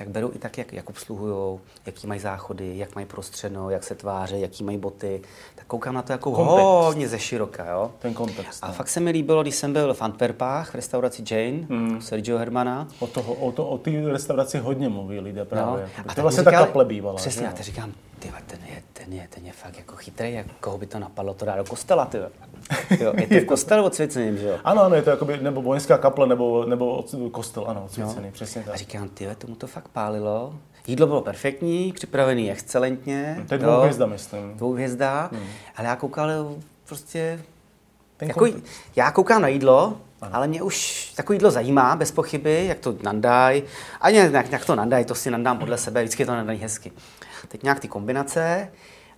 tak 0.00 0.08
beru 0.08 0.30
i 0.34 0.38
tak, 0.38 0.58
jak, 0.58 0.72
jak 0.72 0.90
obsluhují, 0.90 1.60
jaký 1.86 2.06
mají 2.06 2.20
záchody, 2.20 2.78
jak 2.78 2.94
mají 2.94 3.06
prostředno, 3.06 3.70
jak 3.70 3.84
se 3.84 3.94
tváří, 3.94 4.40
jaký 4.40 4.64
mají 4.64 4.78
boty. 4.78 5.22
Tak 5.54 5.66
koukám 5.66 5.94
na 5.94 6.02
to 6.02 6.12
jako 6.12 6.32
kontext. 6.32 6.64
hodně 6.64 7.08
ze 7.08 7.18
široka. 7.18 7.70
Jo? 7.70 7.90
Ten 7.98 8.14
kontext. 8.14 8.64
A 8.64 8.66
ne? 8.66 8.70
No. 8.72 8.76
fakt 8.76 8.88
se 8.88 9.00
mi 9.00 9.10
líbilo, 9.10 9.42
když 9.42 9.54
jsem 9.54 9.72
byl 9.72 9.94
v 9.94 10.02
Antwerpách, 10.02 10.70
v 10.70 10.74
restauraci 10.74 11.22
Jane, 11.30 11.66
mm. 11.68 12.00
Sergio 12.02 12.38
Hermana. 12.38 12.88
O, 12.98 13.06
toho, 13.06 13.34
o, 13.34 13.52
to, 13.52 13.66
o 13.66 13.78
té 13.78 13.90
restauraci 13.90 14.58
hodně 14.58 14.88
mluví 14.88 15.20
lidé 15.20 15.44
právě. 15.44 15.88
No. 15.98 16.04
A 16.08 16.14
to 16.14 16.22
vlastně 16.22 16.42
ta 16.42 16.50
kaple 16.50 16.84
bývala. 16.84 17.16
Přesně, 17.16 17.46
já 17.46 17.62
říkám, 17.62 17.92
ty 18.20 18.32
ten 18.46 18.58
je, 18.68 18.82
ten 18.92 19.12
je, 19.12 19.28
ten 19.30 19.46
je 19.46 19.52
fakt 19.52 19.76
jako 19.76 19.96
chytrý, 19.96 20.32
jak 20.32 20.46
koho 20.60 20.78
by 20.78 20.86
to 20.86 20.98
napadlo 20.98 21.34
to 21.34 21.44
dát 21.44 21.56
do 21.56 21.64
kostela, 21.64 22.04
ty. 22.04 22.18
Jo, 23.00 23.12
je 23.16 23.26
to 23.26 23.34
v 23.34 23.44
kostelu 23.44 23.84
odsvěceným, 23.84 24.38
že 24.38 24.46
jo? 24.46 24.58
Ano, 24.64 24.82
ano, 24.82 24.96
je 24.96 25.02
to 25.02 25.10
jakoby, 25.10 25.38
nebo 25.38 25.62
vojenská 25.62 25.98
kaple, 25.98 26.26
nebo, 26.26 26.64
nebo 26.64 26.96
od, 26.96 27.14
kostel, 27.32 27.64
ano, 27.68 27.84
odsvěcený, 27.84 28.26
no. 28.26 28.32
přesně 28.32 28.62
tak. 28.62 28.74
A 28.74 28.76
říkám, 28.76 29.08
ty, 29.08 29.28
tomu 29.38 29.54
to 29.54 29.66
fakt 29.66 29.88
pálilo. 29.88 30.54
Jídlo 30.86 31.06
bylo 31.06 31.20
perfektní, 31.20 31.92
připravený 31.92 32.50
excelentně. 32.50 33.34
Hmm, 33.36 33.46
to 33.46 33.54
je 33.54 33.58
dvou 33.58 33.80
hvězda, 33.80 34.06
myslím. 34.06 34.54
Dvou 34.54 34.72
hvězda, 34.72 35.30
hmm. 35.32 35.46
ale 35.76 35.88
já 35.88 35.96
koukal 35.96 36.30
prostě 36.88 37.40
ten 38.16 38.28
jako, 38.28 38.46
já 38.96 39.10
koukám 39.10 39.42
na 39.42 39.48
jídlo, 39.48 39.96
ano. 40.20 40.34
ale 40.34 40.46
mě 40.46 40.62
už 40.62 41.04
takový 41.16 41.36
jídlo 41.36 41.50
zajímá, 41.50 41.96
bez 41.96 42.10
pochyby, 42.12 42.66
jak 42.66 42.78
to 42.78 42.94
nandaj. 43.02 43.62
A 44.00 44.10
nějak, 44.10 44.52
jak 44.52 44.64
to 44.64 44.74
nandaj, 44.74 45.04
to 45.04 45.14
si 45.14 45.30
nandám 45.30 45.58
podle 45.58 45.78
sebe, 45.78 46.02
vždycky 46.02 46.22
je 46.22 46.26
to 46.26 46.32
nandají 46.32 46.58
hezky. 46.58 46.92
Teď 47.50 47.62
nějak 47.62 47.80
ty 47.80 47.88
kombinace, 47.88 48.72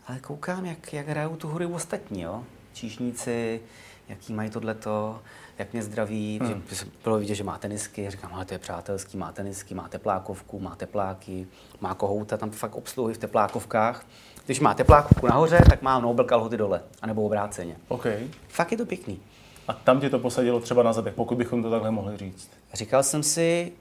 ale 0.07 0.21
koukám, 0.21 0.67
jak, 0.67 0.93
jak 0.93 1.09
hrajou 1.09 1.37
tu 1.37 1.49
hru 1.49 1.75
ostatní, 1.75 2.21
jo? 2.23 2.45
Číšníci, 2.73 3.61
jaký 4.09 4.33
mají 4.33 4.51
tohleto, 4.51 5.21
jak 5.59 5.73
mě 5.73 5.83
zdraví, 5.83 6.41
hmm. 6.43 6.63
že 6.71 6.85
bylo 7.05 7.19
vidět, 7.19 7.35
že 7.35 7.45
má 7.45 7.59
tenisky, 7.59 8.11
říkám, 8.11 8.35
ale 8.35 8.45
to 8.45 8.55
je 8.55 8.59
přátelský, 8.59 9.17
má 9.17 9.33
tenisky, 9.33 9.75
má 9.75 9.89
teplákovku, 9.89 10.59
má 10.59 10.77
tepláky, 10.77 11.47
má 11.81 11.95
kohouta, 11.95 12.37
tam 12.37 12.51
fakt 12.51 12.75
obsluhy 12.75 13.15
v 13.15 13.19
teplákovkách. 13.19 14.07
Když 14.47 14.61
má 14.61 14.75
teplákovku 14.75 15.27
nahoře, 15.27 15.61
tak 15.71 15.83
má 15.83 16.01
Nobel 16.01 16.25
kalhoty 16.25 16.57
dole, 16.57 16.83
anebo 17.03 17.23
obráceně. 17.23 17.77
Okay. 17.89 18.29
Fakt 18.49 18.73
je 18.73 18.79
to 18.79 18.87
pěkný. 18.87 19.21
A 19.69 19.73
tam 19.73 20.01
tě 20.01 20.11
to 20.11 20.19
posadilo 20.19 20.61
třeba 20.61 20.83
na 20.83 20.93
zadek, 20.93 21.15
pokud 21.15 21.39
bychom 21.39 21.63
to 21.63 21.71
takhle 21.71 21.91
mohli 21.91 22.17
říct. 22.17 22.51
Říkal 22.73 23.03
jsem 23.03 23.23
si, 23.23 23.73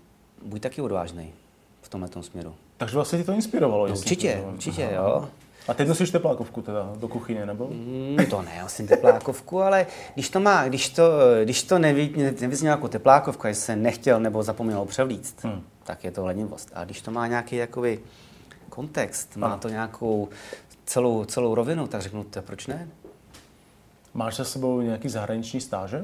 buď 0.45 0.61
taky 0.61 0.81
odvážný 0.81 1.33
v 1.81 1.89
tomhle 1.89 2.09
směru. 2.21 2.55
Takže 2.81 2.95
vlastně 2.95 3.19
ti 3.19 3.23
to 3.25 3.33
inspirovalo? 3.33 3.87
No, 3.87 3.93
určitě, 3.93 4.43
určitě, 4.53 4.83
Aha. 4.83 4.93
jo. 4.93 5.29
A 5.67 5.73
teď 5.73 5.87
nosíš 5.87 6.09
teplákovku 6.09 6.61
teda 6.61 6.93
do 6.95 7.07
kuchyně, 7.07 7.45
nebo? 7.45 7.67
Mm, 7.67 8.17
to 8.29 8.41
ne, 8.41 8.61
asi 8.61 8.87
teplákovku, 8.87 9.61
ale 9.61 9.87
když 10.13 10.29
to 10.29 10.39
má, 10.39 10.67
když 10.67 10.89
to, 10.89 11.03
když 11.43 11.63
to 11.63 11.79
neví, 11.79 12.15
nevyznělo 12.41 12.73
jako 12.73 12.87
teplákovka, 12.87 13.49
že 13.49 13.55
se 13.55 13.75
nechtěl 13.75 14.19
nebo 14.19 14.43
zapomněl 14.43 14.85
převlíct, 14.85 15.43
hmm. 15.43 15.63
tak 15.83 16.03
je 16.03 16.11
to 16.11 16.25
lenivost. 16.25 16.71
A 16.73 16.85
když 16.85 17.01
to 17.01 17.11
má 17.11 17.27
nějaký 17.27 17.55
jakoby 17.55 17.99
kontext, 18.69 19.37
má 19.37 19.57
to 19.57 19.69
nějakou 19.69 20.29
celou, 20.85 21.25
celou 21.25 21.55
rovinu, 21.55 21.87
tak 21.87 22.01
řeknu, 22.01 22.23
to 22.23 22.41
proč 22.41 22.67
ne? 22.67 22.87
Máš 24.13 24.35
za 24.35 24.43
sebou 24.43 24.81
nějaký 24.81 25.09
zahraniční 25.09 25.61
stáže? 25.61 26.03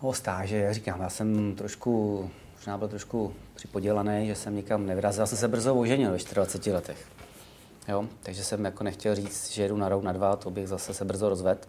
O 0.00 0.12
stáže, 0.12 0.56
jak 0.56 0.74
říkám, 0.74 1.00
já 1.00 1.08
jsem 1.08 1.54
trošku, 1.54 2.30
možná 2.60 2.78
byl 2.78 2.88
trošku 2.88 3.34
připodělaný, 3.54 4.26
že 4.26 4.34
jsem 4.34 4.56
nikam 4.56 4.86
nevyrazil. 4.86 5.22
Já 5.22 5.26
jsem 5.26 5.38
se 5.38 5.48
brzo 5.48 5.74
oženil 5.74 6.10
ve 6.10 6.18
24 6.34 6.72
letech. 6.72 7.06
Jo? 7.88 8.06
Takže 8.22 8.44
jsem 8.44 8.64
jako 8.64 8.84
nechtěl 8.84 9.14
říct, 9.14 9.50
že 9.50 9.62
jedu 9.62 9.76
na 9.76 9.88
rok, 9.88 10.02
na 10.02 10.12
dva, 10.12 10.36
to 10.36 10.50
bych 10.50 10.68
zase 10.68 10.94
se 10.94 11.04
brzo 11.04 11.28
rozvedl. 11.28 11.60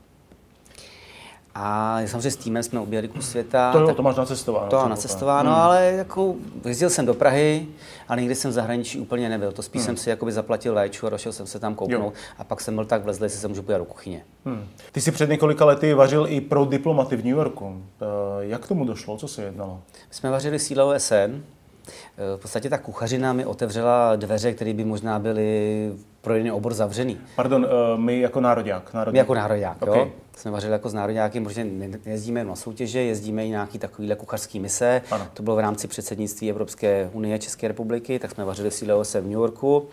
A 1.55 1.99
samozřejmě 2.05 2.31
s 2.31 2.35
týmem 2.35 2.63
jsme 2.63 2.79
objeli 2.79 3.07
kus 3.07 3.29
světa. 3.29 3.71
To, 3.71 3.79
jo, 3.79 3.87
tak, 3.87 3.95
to 3.95 4.03
máš 4.03 4.15
nacestováno. 4.15 4.69
To 4.69 4.89
nacestováno, 4.89 5.51
hmm. 5.51 5.59
ale 5.59 5.83
jako 5.83 6.35
jezdil 6.65 6.89
jsem 6.89 7.05
do 7.05 7.13
Prahy 7.13 7.67
a 8.07 8.15
nikdy 8.15 8.35
jsem 8.35 8.51
v 8.51 8.53
zahraničí 8.53 8.99
úplně 8.99 9.29
nebyl. 9.29 9.51
To 9.51 9.61
spíš 9.61 9.79
hmm. 9.81 9.85
jsem 9.85 9.97
si 9.97 10.09
jakoby 10.09 10.31
zaplatil 10.31 10.73
léču 10.73 11.07
a 11.07 11.09
došel 11.09 11.33
jsem 11.33 11.47
se 11.47 11.59
tam 11.59 11.75
kouknout 11.75 12.13
jo. 12.13 12.13
a 12.37 12.43
pak 12.43 12.61
jsem 12.61 12.75
byl 12.75 12.85
tak 12.85 13.03
vlezlý, 13.03 13.29
že 13.29 13.35
se 13.35 13.47
můžu 13.47 13.63
pojít 13.63 13.77
do 13.77 13.85
kuchyně. 13.85 14.25
Hmm. 14.45 14.67
Ty 14.91 15.01
jsi 15.01 15.11
před 15.11 15.29
několika 15.29 15.65
lety 15.65 15.93
vařil 15.93 16.25
i 16.29 16.41
pro 16.41 16.65
diplomaty 16.65 17.15
v 17.15 17.25
New 17.25 17.35
Yorku. 17.37 17.83
Eh, 18.01 18.05
jak 18.39 18.67
tomu 18.67 18.85
došlo? 18.85 19.17
Co 19.17 19.27
se 19.27 19.43
jednalo? 19.43 19.81
My 20.09 20.15
jsme 20.15 20.29
vařili 20.29 20.59
sílo 20.59 20.93
SN, 20.99 21.43
Eh, 22.17 22.37
v 22.37 22.41
podstatě 22.41 22.69
ta 22.69 22.77
kuchařina 22.77 23.33
mi 23.33 23.45
otevřela 23.45 24.15
dveře, 24.15 24.53
které 24.53 24.73
by 24.73 24.85
možná 24.85 25.19
byly 25.19 25.91
pro 26.21 26.35
jiný 26.35 26.51
obor 26.51 26.73
zavřený. 26.73 27.17
Pardon, 27.35 27.65
uh, 27.65 27.99
my 27.99 28.19
jako 28.19 28.41
národák. 28.41 28.93
národák. 28.93 29.11
My 29.13 29.17
jako 29.17 29.33
národák, 29.33 29.81
okay. 29.81 29.99
jo. 29.99 30.11
Jsme 30.37 30.51
vařili 30.51 30.73
jako 30.73 30.89
s 30.89 30.93
nároďáky, 30.93 31.41
protože 31.41 31.67
jezdíme 32.05 32.43
na 32.43 32.55
soutěže, 32.55 33.01
jezdíme 33.01 33.45
i 33.45 33.49
nějaký 33.49 33.79
takovýhle 33.79 34.15
kuchařský 34.15 34.59
mise. 34.59 35.01
Ano. 35.11 35.27
To 35.33 35.43
bylo 35.43 35.55
v 35.55 35.59
rámci 35.59 35.87
předsednictví 35.87 36.49
Evropské 36.49 37.09
unie 37.13 37.39
České 37.39 37.67
republiky, 37.67 38.19
tak 38.19 38.31
jsme 38.31 38.45
vařili 38.45 38.69
v 38.69 38.73
síle 38.73 39.03
v 39.03 39.23
New 39.23 39.31
Yorku. 39.31 39.87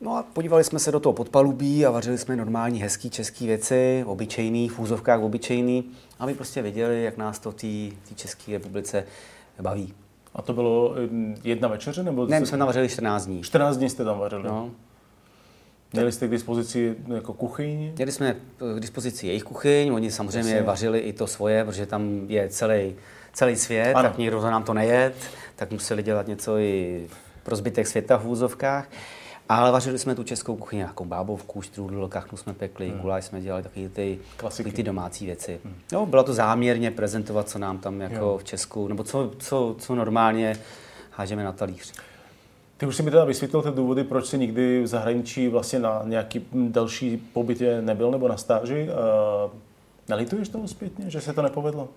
No 0.00 0.16
a 0.16 0.22
podívali 0.22 0.64
jsme 0.64 0.78
se 0.78 0.92
do 0.92 1.00
toho 1.00 1.12
podpalubí 1.12 1.86
a 1.86 1.90
vařili 1.90 2.18
jsme 2.18 2.36
normální, 2.36 2.82
hezký 2.82 3.10
český 3.10 3.46
věci, 3.46 4.04
obyčejný, 4.06 4.68
v 4.68 4.78
úzovkách 4.78 5.20
obyčejný, 5.20 5.84
aby 6.18 6.34
prostě 6.34 6.62
věděli, 6.62 7.04
jak 7.04 7.16
nás 7.16 7.38
to 7.38 7.50
v 7.50 7.54
té 7.54 8.14
České 8.14 8.52
republice 8.52 9.04
baví. 9.60 9.94
A 10.34 10.42
to 10.42 10.52
bylo 10.52 10.94
jedna 11.44 11.68
večeře? 11.68 12.02
Nebo 12.02 12.26
ne, 12.26 12.40
my 12.40 12.46
jsme 12.46 12.58
tam 12.58 12.66
vařili 12.66 12.88
14 12.88 13.26
dní. 13.26 13.42
14 13.42 13.76
dní 13.76 13.90
jste 13.90 14.04
tam 14.04 14.18
vařili? 14.18 14.42
No. 14.42 14.70
Měli 15.92 16.12
jste 16.12 16.28
k 16.28 16.30
dispozici 16.30 16.96
jako 17.14 17.32
kuchyň? 17.32 17.92
Měli 17.96 18.12
jsme 18.12 18.36
k 18.76 18.80
dispozici 18.80 19.26
jejich 19.26 19.42
kuchyň, 19.42 19.92
oni 19.92 20.10
samozřejmě 20.10 20.52
Jasně. 20.52 20.66
vařili 20.66 20.98
i 20.98 21.12
to 21.12 21.26
svoje, 21.26 21.64
protože 21.64 21.86
tam 21.86 22.24
je 22.28 22.48
celý, 22.48 22.94
celý 23.32 23.56
svět, 23.56 23.94
ano. 23.94 24.08
tak 24.08 24.18
nikdo 24.18 24.40
nám 24.40 24.62
to 24.62 24.74
nejet, 24.74 25.14
tak 25.56 25.70
museli 25.70 26.02
dělat 26.02 26.26
něco 26.26 26.58
i 26.58 27.06
pro 27.42 27.56
zbytek 27.56 27.86
světa 27.86 28.16
v 28.16 28.26
úzovkách. 28.26 28.88
Ale 29.48 29.72
vařili 29.72 29.98
jsme 29.98 30.14
tu 30.14 30.24
českou 30.24 30.56
kuchyni, 30.56 30.78
nějakou 30.78 31.04
bábovku, 31.04 31.62
štrůdl, 31.62 32.08
kachnu 32.08 32.38
jsme 32.38 32.54
pekli, 32.54 32.88
hmm. 32.88 33.00
guláš 33.00 33.24
jsme 33.24 33.40
dělali 33.40 33.62
taky 33.62 33.88
ty, 33.88 34.18
ty 34.72 34.82
domácí 34.82 35.26
věci. 35.26 35.60
Hmm. 35.64 35.74
No, 35.92 36.06
bylo 36.06 36.22
to 36.22 36.34
záměrně 36.34 36.90
prezentovat, 36.90 37.48
co 37.48 37.58
nám 37.58 37.78
tam 37.78 38.00
jako 38.00 38.14
jo. 38.14 38.38
v 38.38 38.44
Česku, 38.44 38.88
nebo 38.88 39.04
co, 39.04 39.30
co, 39.38 39.76
co 39.78 39.94
normálně 39.94 40.56
hážeme 41.10 41.44
na 41.44 41.52
talíř. 41.52 41.92
Ty 42.80 42.86
už 42.86 42.96
si 42.96 43.02
mi 43.02 43.10
teda 43.10 43.24
vysvětlil 43.24 43.62
ty 43.62 43.70
důvody, 43.70 44.04
proč 44.04 44.26
si 44.26 44.38
nikdy 44.38 44.82
v 44.82 44.86
zahraničí 44.86 45.48
vlastně 45.48 45.78
na 45.78 46.02
nějaký 46.04 46.46
další 46.52 47.16
pobytě 47.16 47.82
nebyl 47.82 48.10
nebo 48.10 48.28
na 48.28 48.36
stáži. 48.36 48.88
Nalituješ 50.08 50.48
toho 50.48 50.68
zpětně, 50.68 51.10
že 51.10 51.20
se 51.20 51.32
to 51.32 51.42
nepovedlo? 51.42 51.88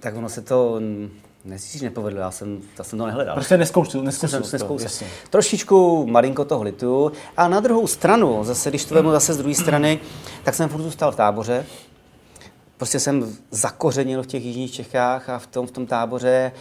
Tak 0.00 0.16
ono 0.16 0.28
se 0.28 0.42
to 0.42 0.80
Nesíš 1.44 1.80
nepovedl, 1.80 2.16
já 2.16 2.30
jsem, 2.30 2.60
já 2.78 2.84
jsem 2.84 2.98
to 2.98 3.06
nehledal. 3.06 3.34
Prostě 3.34 3.56
neskoušel, 3.56 4.02
neskoušel, 4.02 4.40
neskoušel. 4.52 5.08
Trošičku 5.30 6.06
malinko 6.06 6.44
to 6.44 6.62
lituju. 6.62 7.12
A 7.36 7.48
na 7.48 7.60
druhou 7.60 7.86
stranu, 7.86 8.44
zase 8.44 8.70
když 8.70 8.84
to 8.84 8.94
vemu 8.94 9.10
zase 9.10 9.34
z 9.34 9.38
druhé 9.38 9.54
strany, 9.54 10.00
tak 10.44 10.54
jsem 10.54 10.68
furt 10.68 10.82
zůstal 10.82 11.12
v 11.12 11.16
táboře. 11.16 11.66
Prostě 12.76 13.00
jsem 13.00 13.36
zakořenil 13.50 14.22
v 14.22 14.26
těch 14.26 14.44
jižních 14.44 14.72
Čechách 14.72 15.28
a 15.28 15.38
v 15.38 15.46
tom, 15.46 15.66
v 15.66 15.70
tom 15.70 15.86
táboře 15.86 16.52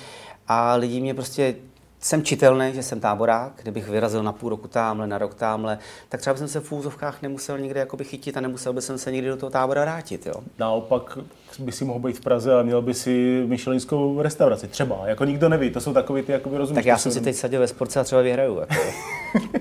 a 0.48 0.76
lidi 0.76 1.02
mě 1.02 1.14
prostě 1.14 1.56
jsem 2.02 2.24
čitelný, 2.24 2.74
že 2.74 2.84
jsem 2.84 3.00
táborák, 3.00 3.54
kdybych 3.62 3.88
vyrazil 3.88 4.24
na 4.24 4.34
půl 4.34 4.50
roku 4.50 4.68
tamhle, 4.68 5.08
na 5.08 5.18
rok 5.18 5.34
tamhle, 5.34 5.80
tak 6.10 6.22
třeba 6.22 6.34
bych 6.34 6.50
se 6.50 6.60
v 6.60 6.72
úzovkách 6.72 7.22
nemusel 7.22 7.58
jakoby 7.80 8.04
chytit 8.04 8.38
a 8.38 8.42
nemusel 8.42 8.74
bych 8.74 8.84
se 8.84 9.12
nikdy 9.12 9.28
do 9.28 9.38
toho 9.38 9.50
tábora 9.50 9.82
vrátit. 9.82 10.26
Jo? 10.26 10.34
Naopak 10.60 11.18
by 11.60 11.72
si 11.72 11.86
mohl 11.86 12.00
být 12.00 12.18
v 12.18 12.22
Praze 12.22 12.60
a 12.60 12.64
měl 12.64 12.82
by 12.82 12.94
si 12.94 13.44
myšelinskou 13.48 14.22
restauraci. 14.22 14.68
Třeba, 14.68 15.02
jako 15.06 15.26
nikdo 15.26 15.50
neví, 15.50 15.70
to 15.70 15.82
jsou 15.82 15.94
takový 15.94 16.22
ty, 16.22 16.32
jakoby 16.32 16.58
rozumíš. 16.58 16.76
Tak 16.76 16.86
já 16.86 16.98
jsem 16.98 17.12
si 17.12 17.22
teď 17.22 17.36
sadil 17.36 17.60
ve 17.60 17.68
sportce 17.68 18.00
a 18.00 18.04
třeba 18.04 18.22
vyhraju. 18.22 18.60
Jako. 18.60 18.76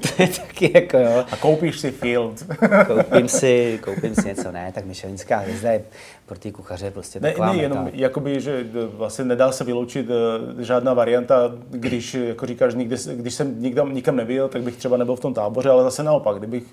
to 0.16 0.22
je 0.22 0.28
taky 0.28 0.70
jako 0.74 0.98
jo. 0.98 1.24
A 1.32 1.36
koupíš 1.36 1.80
si 1.80 1.90
field. 1.90 2.46
koupím 2.86 3.28
si, 3.28 3.80
koupím 3.84 4.14
si 4.14 4.28
něco, 4.28 4.52
ne, 4.52 4.72
tak 4.74 4.84
myšelinská 4.84 5.36
hvězda 5.36 5.72
je 5.72 5.82
pro 6.26 6.38
ty 6.38 6.52
kuchaře 6.52 6.90
prostě 6.90 7.20
ne, 7.20 7.28
taková 7.28 7.52
ne, 7.52 7.62
jenom 7.62 7.84
meta. 7.84 7.96
jakoby, 7.96 8.40
že 8.40 8.66
vlastně 8.94 9.24
nedá 9.24 9.52
se 9.52 9.64
vyloučit 9.64 10.06
uh, 10.10 10.60
žádná 10.60 10.94
varianta, 10.94 11.52
když, 11.70 12.14
jako 12.14 12.46
říkáš, 12.46 12.74
nikdy, 12.74 12.96
když 13.14 13.34
jsem 13.34 13.62
nikam, 13.62 13.94
nikam 13.94 14.16
nebyl, 14.16 14.48
tak 14.48 14.62
bych 14.62 14.76
třeba 14.76 14.96
nebyl 14.96 15.16
v 15.16 15.20
tom 15.20 15.34
táboře, 15.34 15.70
ale 15.70 15.82
zase 15.82 16.02
naopak, 16.02 16.38
kdybych 16.38 16.64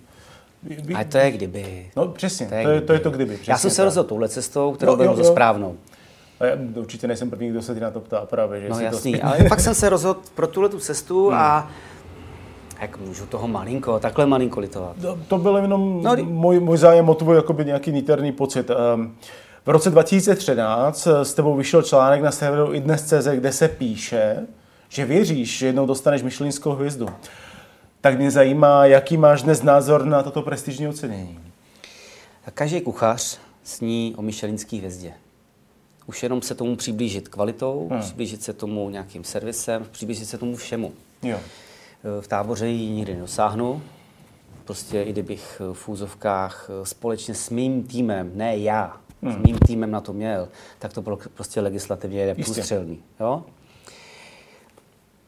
by... 0.64 0.94
A 0.94 1.04
to 1.04 1.18
je 1.18 1.32
kdyby. 1.32 1.92
No 1.96 2.08
přesně, 2.08 2.48
to 2.48 2.56
je, 2.56 2.64
to 2.64 2.70
je, 2.70 2.82
to, 2.82 2.94
je 2.94 3.00
to 3.00 3.10
kdyby. 3.10 3.34
Přesně, 3.34 3.52
Já 3.52 3.58
jsem 3.58 3.72
se 3.72 3.84
rozhodl 3.84 4.10
touhle 4.10 4.30
cestou, 4.30 4.72
kterou 4.72 4.96
no, 4.96 5.14
byl 5.14 5.24
správnou. 5.24 5.76
A 6.40 6.46
já 6.46 6.58
určitě 6.76 7.08
nejsem 7.08 7.30
první, 7.30 7.50
kdo 7.50 7.62
se 7.62 7.74
ty 7.74 7.80
na 7.80 7.92
to 7.92 8.00
ptá 8.00 8.26
právě. 8.26 8.62
Že 8.62 8.70
no 8.70 8.80
jasný, 8.80 9.14
to... 9.14 9.26
ale 9.26 9.38
fakt 9.38 9.60
jsem 9.60 9.76
se 9.76 9.90
rozhodl 9.90 10.20
pro 10.36 10.48
tuhle 10.48 10.70
tu 10.70 10.80
cestu 10.80 11.28
hmm. 11.28 11.38
a 11.38 11.72
jak 12.82 12.98
můžu 12.98 13.26
toho 13.26 13.48
malinko, 13.48 14.00
takhle 14.00 14.26
malinko 14.26 14.60
litovat. 14.60 14.96
To, 15.02 15.20
to 15.28 15.38
byl 15.38 15.58
jenom 15.58 16.04
no, 16.04 16.16
můj, 16.16 16.60
můj 16.60 16.78
zájem 16.78 17.10
o 17.10 17.14
tvůj 17.14 17.36
jakoby 17.36 17.66
nějaký 17.66 17.92
niterný 17.92 18.32
pocit. 18.32 18.70
Um, 18.96 19.16
v 19.66 19.70
roce 19.70 19.90
2013 19.90 21.08
s 21.24 21.34
tebou 21.34 21.56
vyšel 21.56 21.82
článek 21.82 22.22
na 22.22 22.32
serveru 22.32 22.74
idnes.cz, 22.74 23.28
kde 23.28 23.52
se 23.52 23.68
píše, 23.68 24.38
že 24.90 25.06
věříš, 25.06 25.58
že 25.58 25.66
jednou 25.66 25.86
dostaneš 25.86 26.24
myšlinskou 26.24 26.72
hvězdu. 26.72 27.08
Tak 28.01 28.18
mě 28.18 28.32
zajímá, 28.32 28.86
jaký 28.86 29.18
máš 29.18 29.44
dnes 29.44 29.63
názor 29.63 30.06
na 30.06 30.24
toto 30.24 30.42
prestižní 30.42 30.88
ocenění. 30.88 31.39
Každý 32.54 32.82
kuchař 32.82 33.39
sní 33.63 34.16
o 34.18 34.22
myšelinské 34.22 34.77
hvězdě. 34.77 35.13
Už 36.06 36.24
jenom 36.24 36.42
se 36.42 36.56
tomu 36.56 36.75
přiblížit 36.75 37.27
kvalitou, 37.27 37.88
hmm. 37.92 38.00
přiblížit 38.00 38.44
se 38.44 38.54
tomu 38.54 38.89
nějakým 38.89 39.24
servisem, 39.24 39.86
přiblížit 39.92 40.27
se 40.27 40.38
tomu 40.38 40.56
všemu. 40.56 40.92
Jo. 41.24 41.39
V 42.22 42.27
táboře 42.27 42.68
ji 42.68 42.89
nikdy 42.89 43.13
nedosáhnu. 43.13 43.82
Prostě 44.66 45.01
i 45.01 45.12
kdybych 45.12 45.62
v 45.74 45.89
úzovkách 45.89 46.70
společně 46.84 47.34
s 47.34 47.50
mým 47.50 47.84
týmem, 47.84 48.32
ne 48.34 48.58
já, 48.58 48.98
hmm. 49.24 49.34
s 49.34 49.38
mým 49.38 49.60
týmem 49.60 49.92
na 49.92 50.01
to 50.01 50.13
měl, 50.13 50.48
tak 50.80 50.94
to 50.94 51.01
bylo 51.01 51.20
prostě 51.34 51.62
legislativně 51.62 52.36
průstřelný. 52.36 53.00
Jo? 53.20 53.44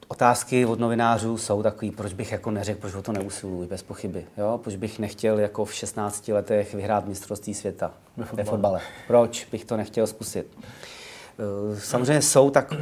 Otázky 0.09 0.65
od 0.65 0.79
novinářů 0.79 1.37
jsou 1.37 1.63
takový, 1.63 1.91
proč 1.91 2.13
bych 2.13 2.31
jako 2.31 2.51
neřekl, 2.51 2.81
proč 2.81 2.93
o 2.93 3.01
to 3.01 3.11
neusiluji, 3.11 3.67
bez 3.67 3.83
pochyby. 3.83 4.25
Jo? 4.37 4.59
Proč 4.63 4.75
bych 4.75 4.99
nechtěl 4.99 5.39
jako 5.39 5.65
v 5.65 5.73
16 5.73 6.27
letech 6.27 6.73
vyhrát 6.73 7.05
mistrovství 7.05 7.53
světa 7.53 7.91
ve 8.17 8.25
fotbale. 8.25 8.43
Ve 8.43 8.49
fotbale. 8.49 8.81
Proč 9.07 9.45
bych 9.45 9.65
to 9.65 9.77
nechtěl 9.77 10.07
zkusit? 10.07 10.57
Eh, 11.39 11.79
samozřejmě 11.79 12.21
jsou 12.21 12.49
tak 12.49 12.73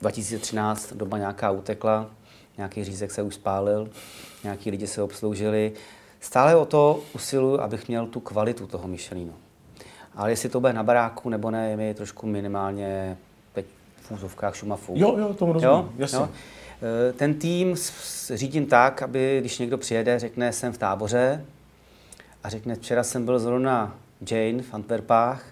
2013 0.00 0.92
doba 0.92 1.18
nějaká 1.18 1.50
utekla, 1.50 2.10
nějaký 2.56 2.84
řízek 2.84 3.10
se 3.10 3.22
už 3.22 3.34
spálil, 3.34 3.90
nějaký 4.44 4.70
lidi 4.70 4.86
se 4.86 5.02
obsloužili. 5.02 5.72
Stále 6.20 6.56
o 6.56 6.64
to 6.64 7.00
usiluju, 7.14 7.60
abych 7.60 7.88
měl 7.88 8.06
tu 8.06 8.20
kvalitu 8.20 8.66
toho 8.66 8.88
Michelinu. 8.88 9.34
Ale 10.14 10.30
jestli 10.30 10.48
to 10.48 10.60
bude 10.60 10.72
na 10.72 10.82
baráku 10.82 11.28
nebo 11.28 11.50
ne, 11.50 11.70
je 11.70 11.76
mi 11.76 11.94
trošku 11.94 12.26
minimálně 12.26 13.18
v 14.08 14.12
úzovkách 14.12 14.56
šumafů. 14.56 14.94
Jo, 14.96 15.16
jo, 15.18 15.34
tomu 15.34 15.52
rozumím, 15.52 15.76
jo? 15.76 15.88
jasně. 15.98 16.18
Jo? 16.18 16.28
Eh, 17.08 17.12
ten 17.12 17.34
tým 17.34 17.74
řídím 18.34 18.66
tak, 18.66 19.02
aby 19.02 19.36
když 19.40 19.58
někdo 19.58 19.78
přijede, 19.78 20.18
řekne, 20.18 20.52
jsem 20.52 20.72
v 20.72 20.78
táboře 20.78 21.44
a 22.44 22.48
řekne, 22.48 22.74
včera 22.74 23.02
jsem 23.02 23.24
byl 23.24 23.38
zrovna 23.38 23.94
Jane 24.30 24.62
v 24.62 24.74
Antwerpách. 24.74 25.44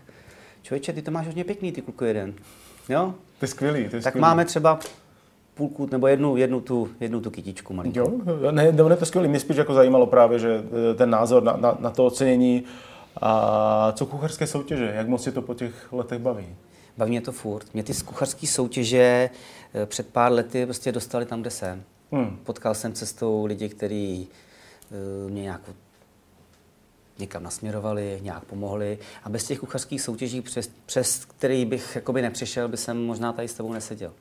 Člověče, 0.63 0.93
ty 0.93 1.03
to 1.03 1.11
máš 1.11 1.27
hodně 1.27 1.45
pěkný, 1.45 1.73
ty 1.73 1.83
kluku 1.83 2.05
jeden. 2.05 2.35
Jo? 2.89 3.15
To 3.39 3.45
je 3.45 3.49
skvělý, 3.49 3.89
to 3.89 3.97
je 3.97 4.03
Tak 4.03 4.13
skvělý. 4.13 4.23
máme 4.23 4.45
třeba 4.45 4.79
půlku 5.55 5.89
nebo 5.93 6.07
jednu, 6.07 6.37
jednu, 6.37 6.61
tu, 6.61 6.89
jednu 7.01 7.21
tu 7.21 7.31
kytičku 7.31 7.75
malinkou. 7.75 7.99
Jo, 8.43 8.51
ne, 8.51 8.73
ne, 8.73 8.73
to 8.97 9.03
je 9.03 9.07
skvělý. 9.07 9.29
Mě 9.29 9.41
spíš 9.41 9.57
jako 9.57 9.75
zajímalo 9.75 10.07
právě, 10.07 10.39
že 10.39 10.65
eh, 10.91 10.95
ten 10.95 11.11
názor 11.11 11.43
na, 11.43 11.57
na, 11.57 11.77
na 11.81 11.91
to 11.91 12.07
ocenění 12.07 12.65
a 13.21 13.93
co 13.93 14.07
kuchařské 14.07 14.47
soutěže, 14.47 14.93
jak 14.95 15.09
moc 15.09 15.23
si 15.23 15.33
to 15.33 15.43
po 15.43 15.55
těch 15.55 15.93
letech 15.93 16.19
baví? 16.19 16.47
Baví 16.97 17.11
mě 17.11 17.21
to 17.21 17.33
furt. 17.33 17.75
Mě 17.75 17.83
ty 17.83 17.93
kuchařské 17.95 18.47
soutěže 18.47 19.31
eh, 19.75 19.87
před 19.87 20.07
pár 20.09 20.33
lety 20.33 20.67
prostě 20.67 20.93
dostali 20.93 21.27
tam, 21.27 21.41
kde 21.41 21.51
jsem. 21.51 21.83
Hmm. 22.13 22.39
Potkal 22.45 22.75
jsem 22.75 22.93
cestou 22.93 23.45
lidi, 23.45 23.69
kteří 23.69 24.29
uh, 25.25 25.31
mě 25.31 25.43
nějak 25.43 25.61
někam 27.19 27.43
nasměrovali, 27.43 28.19
nějak 28.23 28.45
pomohli. 28.45 28.99
A 29.25 29.29
bez 29.29 29.45
těch 29.45 29.59
kuchařských 29.59 30.01
soutěží, 30.01 30.41
přes, 30.41 30.71
přes 30.87 31.25
který 31.25 31.65
bych 31.65 31.93
jakoby 31.95 32.23
nepřišel, 32.23 32.69
by 32.69 32.77
jsem 32.77 33.07
možná 33.07 33.33
tady 33.33 33.49
s 33.49 33.55
tebou 33.55 33.73
neseděl. 33.73 34.13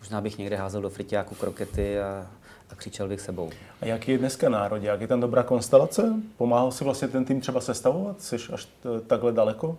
Možná 0.00 0.20
bych 0.20 0.38
někde 0.38 0.56
házel 0.56 0.82
do 0.82 0.90
friťáku 0.90 1.34
krokety 1.34 2.00
a, 2.00 2.26
a 2.70 2.74
křičel 2.74 3.08
bych 3.08 3.20
sebou. 3.20 3.50
A 3.80 3.86
jaký 3.86 4.10
je 4.10 4.18
dneska 4.18 4.48
národ? 4.48 4.82
Jak 4.82 5.00
je 5.00 5.06
tam 5.06 5.20
dobrá 5.20 5.42
konstelace? 5.42 6.14
Pomáhal 6.36 6.72
si 6.72 6.84
vlastně 6.84 7.08
ten 7.08 7.24
tým 7.24 7.40
třeba 7.40 7.60
sestavovat? 7.60 8.20
Jsi 8.20 8.36
až 8.52 8.68
takhle 9.06 9.32
daleko? 9.32 9.78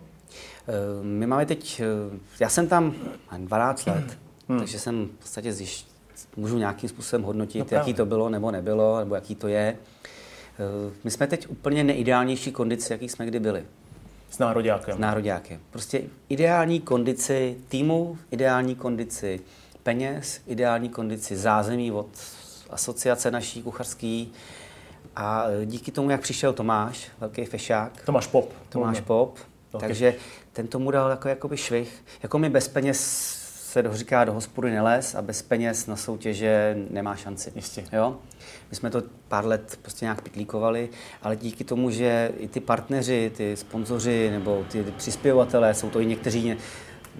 Eh, 0.68 0.72
my 1.02 1.26
máme 1.26 1.46
teď, 1.46 1.80
eh, 1.80 2.18
já 2.40 2.48
jsem 2.48 2.68
tam 2.68 2.94
12 3.38 3.86
let, 3.86 4.18
hmm. 4.48 4.58
takže 4.58 4.78
jsem 4.78 5.06
v 5.06 5.20
podstatě 5.20 5.52
zjišť, 5.52 5.86
můžu 6.36 6.58
nějakým 6.58 6.88
způsobem 6.88 7.22
hodnotit, 7.22 7.70
no 7.70 7.78
jaký 7.78 7.94
to 7.94 8.06
bylo 8.06 8.28
nebo 8.28 8.50
nebylo, 8.50 8.98
nebo 8.98 9.14
jaký 9.14 9.34
to 9.34 9.48
je. 9.48 9.76
Eh, 10.60 10.92
my 11.04 11.10
jsme 11.10 11.26
teď 11.26 11.48
úplně 11.48 11.84
neideálnější 11.84 12.52
kondici, 12.52 12.92
jaký 12.92 13.08
jsme 13.08 13.26
kdy 13.26 13.40
byli. 13.40 13.64
S 14.30 14.38
nároďákem. 14.38 14.96
S 14.96 14.98
nároďákem. 14.98 15.60
Prostě 15.70 16.02
ideální 16.28 16.80
kondici 16.80 17.56
týmu, 17.68 18.18
ideální 18.30 18.74
kondici 18.74 19.40
peněz, 19.82 20.40
ideální 20.46 20.88
kondici 20.88 21.36
zázemí 21.36 21.92
od 21.92 22.08
asociace 22.70 23.30
naší 23.30 23.62
kuchařský. 23.62 24.32
A 25.16 25.44
díky 25.64 25.92
tomu, 25.92 26.10
jak 26.10 26.20
přišel 26.20 26.52
Tomáš, 26.52 27.10
velký 27.20 27.44
fešák. 27.44 28.04
Tomáš 28.04 28.26
Pop. 28.26 28.52
Tomáš 28.68 29.00
Pop. 29.00 29.38
Okay. 29.72 29.88
Takže 29.88 30.14
ten 30.52 30.66
tomu 30.66 30.90
dal 30.90 31.10
jako 31.10 31.28
jakoby 31.28 31.56
švih. 31.56 32.04
Jako 32.22 32.38
mi 32.38 32.50
bez 32.50 32.68
peněz 32.68 33.00
se 33.70 33.84
říká 33.92 34.24
do 34.24 34.32
hospody 34.32 34.70
neles 34.70 35.14
a 35.14 35.22
bez 35.22 35.42
peněz 35.42 35.86
na 35.86 35.96
soutěže 35.96 36.76
nemá 36.90 37.16
šanci. 37.16 37.52
Jistě. 37.54 37.84
Jo? 37.92 38.16
My 38.70 38.76
jsme 38.76 38.90
to 38.90 39.02
pár 39.28 39.46
let 39.46 39.78
prostě 39.82 40.04
nějak 40.04 40.22
pitlíkovali, 40.22 40.88
ale 41.22 41.36
díky 41.36 41.64
tomu, 41.64 41.90
že 41.90 42.32
i 42.38 42.48
ty 42.48 42.60
partneři, 42.60 43.32
ty 43.36 43.56
sponzoři 43.56 44.30
nebo 44.30 44.64
ty 44.72 44.84
přispěvatelé, 44.96 45.74
jsou 45.74 45.90
to 45.90 46.00
i 46.00 46.06
někteří 46.06 46.56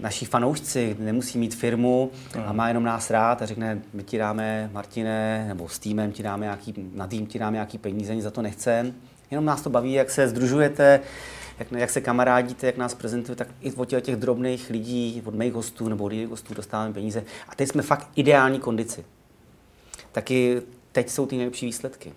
naši 0.01 0.25
fanoušci, 0.25 0.97
nemusí 0.99 1.39
mít 1.39 1.55
firmu 1.55 2.11
a 2.47 2.53
má 2.53 2.69
jenom 2.69 2.85
nás 2.85 3.11
rád 3.11 3.43
a 3.43 3.47
řekne, 3.47 3.81
my 3.93 4.03
ti 4.03 4.19
dáme, 4.19 4.71
Martine, 4.73 5.45
nebo 5.49 5.69
s 5.69 5.79
týmem 5.79 6.13
ti 6.13 6.23
dáme 6.23 6.47
nějaký, 6.47 6.75
na 6.95 7.07
tým 7.07 7.27
ti 7.27 7.39
dáme 7.39 7.55
nějaký 7.55 7.79
peníze, 7.79 8.15
nic 8.15 8.25
za 8.25 8.31
to 8.31 8.43
nechcem. 8.43 8.95
Jenom 9.31 9.45
nás 9.45 9.63
to 9.63 9.71
baví, 9.71 9.93
jak 9.93 10.11
se 10.11 10.29
združujete, 10.29 11.01
jak, 11.61 11.73
jak 11.73 11.91
se 11.91 12.01
kamarádíte, 12.01 12.67
jak 12.67 12.77
nás 12.77 12.95
prezentujete, 12.95 13.45
tak 13.45 13.55
i 13.61 13.73
od 13.73 13.89
těch 14.01 14.17
drobných 14.17 14.71
lidí, 14.71 15.23
od 15.25 15.35
mých 15.35 15.53
hostů 15.53 15.89
nebo 15.89 16.05
od 16.05 16.13
jejich 16.13 16.29
hostů 16.29 16.55
dostáváme 16.55 16.93
peníze. 16.95 17.25
A 17.49 17.55
teď 17.55 17.69
jsme 17.69 17.83
fakt 17.83 18.09
ideální 18.17 18.61
kondici. 18.61 19.05
Taky 20.13 20.63
teď 20.93 21.11
jsou 21.11 21.27
ty 21.27 21.37
nejlepší 21.37 21.67
výsledky. 21.67 22.13